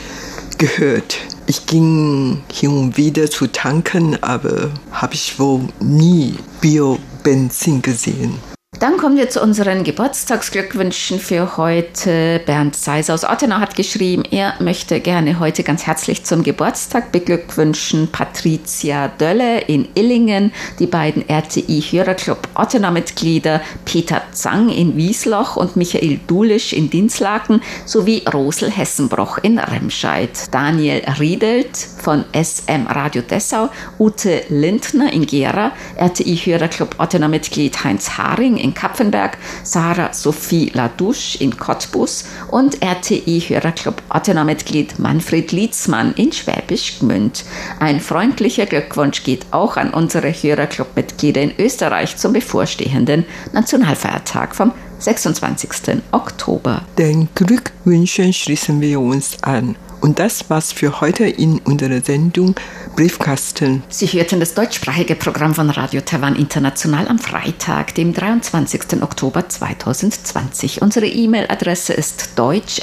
gehört. 0.58 1.18
Ich 1.48 1.66
ging 1.66 2.44
hin 2.52 2.70
und 2.70 2.98
wieder 2.98 3.30
zu 3.30 3.48
tanken, 3.48 4.22
aber 4.22 4.72
habe 4.92 5.16
ich 5.16 5.40
wohl 5.40 5.62
nie 5.80 6.36
Bio-Benzin 6.62 7.82
gesehen. 7.82 8.51
Dann 8.80 8.96
kommen 8.96 9.18
wir 9.18 9.30
zu 9.30 9.42
unseren 9.42 9.84
Geburtstagsglückwünschen 9.84 11.20
für 11.20 11.58
heute. 11.58 12.42
Bernd 12.46 12.74
Seiser 12.74 13.14
aus 13.14 13.26
Ottenau 13.26 13.58
hat 13.58 13.76
geschrieben, 13.76 14.24
er 14.32 14.54
möchte 14.60 15.02
gerne 15.02 15.40
heute 15.40 15.64
ganz 15.64 15.86
herzlich 15.86 16.24
zum 16.24 16.42
Geburtstag 16.42 17.12
beglückwünschen 17.12 18.08
Patricia 18.08 19.10
Dölle 19.10 19.60
in 19.60 19.90
Illingen, 19.94 20.54
die 20.80 20.88
beiden 20.88 21.28
RTI 21.28 21.82
Hörerclub 21.82 22.48
Ottenau-Mitglieder 22.56 23.62
Peter 23.84 24.22
Zang 24.32 24.70
in 24.70 24.96
Wiesloch 24.96 25.58
und 25.58 25.76
Michael 25.76 26.22
Dulisch 26.26 26.72
in 26.72 26.90
Dinslaken 26.90 27.62
sowie 27.86 28.24
Rosel 28.34 28.72
Hessenbroch 28.72 29.38
in 29.40 29.60
Remscheid. 29.60 30.32
Daniel 30.52 31.04
Riedelt 31.20 31.76
von 31.76 32.24
SM 32.34 32.88
Radio 32.88 33.22
Dessau, 33.22 33.70
Ute 34.00 34.44
Lindner 34.48 35.12
in 35.12 35.26
Gera, 35.28 35.74
RTI 35.98 36.38
Hörerclub 36.38 36.96
Ottenau-Mitglied 37.00 37.84
Heinz 37.84 38.18
Haring 38.18 38.61
in 38.62 38.74
Kapfenberg, 38.74 39.38
Sarah 39.64 40.14
Sophie 40.14 40.72
Ladouche 40.74 41.38
in 41.40 41.58
Cottbus 41.58 42.26
und 42.50 42.82
RTI-Hörerclub 42.82 44.02
Ottenau-Mitglied 44.10 45.00
Manfred 45.00 45.52
Lietzmann 45.52 46.14
in 46.14 46.32
Schwäbisch 46.32 47.00
Gmünd. 47.00 47.44
Ein 47.80 48.00
freundlicher 48.00 48.66
Glückwunsch 48.66 49.24
geht 49.24 49.46
auch 49.52 49.78
an 49.78 49.94
unsere 49.94 50.30
Hörerclub-Mitglieder 50.32 51.42
in 51.42 51.54
Österreich 51.58 52.18
zum 52.18 52.34
bevorstehenden 52.34 53.26
Nationalfeiertag 53.54 54.56
vom 54.56 54.72
26. 55.00 56.02
Oktober. 56.12 56.84
Den 56.98 57.28
Glückwünschen 57.34 58.34
schließen 58.34 58.82
wir 58.82 59.00
uns 59.00 59.42
an. 59.42 59.76
Und 60.02 60.18
das 60.18 60.50
war's 60.50 60.74
für 60.74 61.00
heute 61.00 61.26
in 61.26 61.60
unserer 61.60 62.02
Sendung 62.02 62.56
Briefkasten. 62.96 63.84
Sie 63.90 64.08
hörten 64.08 64.40
das 64.40 64.56
deutschsprachige 64.56 65.16
Programm 65.16 65.54
von 65.54 65.70
Radio 65.70 66.02
Taiwan 66.02 66.36
International 66.36 67.08
am 67.08 67.20
Freitag, 67.20 67.94
dem 67.94 68.12
23. 68.12 69.02
Oktober 69.04 69.48
2020. 69.48 70.82
Unsere 70.82 71.06
E-Mail-Adresse 71.06 71.94
ist 71.94 72.32
deutsch@ 72.36 72.82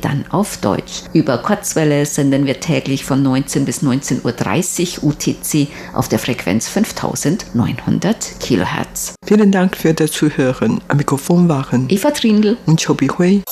dann 0.00 0.24
auf 0.30 0.58
Deutsch. 0.58 1.02
Über 1.12 1.38
Kurzwelle 1.38 2.06
senden 2.06 2.46
wir 2.46 2.60
täglich 2.60 3.04
von 3.04 3.22
19 3.22 3.64
bis 3.64 3.82
19.30 3.82 5.02
Uhr 5.02 5.10
UTC 5.10 5.68
auf 5.94 6.08
der 6.08 6.20
Frequenz 6.20 6.68
5900 6.68 8.13
Kilohertz. 8.40 9.14
Vielen 9.24 9.50
Dank 9.50 9.76
für 9.76 9.94
das 9.94 10.12
Zuhören. 10.12 10.80
Am 10.88 10.96
Mikrofon 10.96 11.48
waren 11.48 11.86
Eva 11.88 12.10
Trindl 12.10 12.56
und 12.66 12.84
Chobi 12.84 13.08
Hui. 13.08 13.42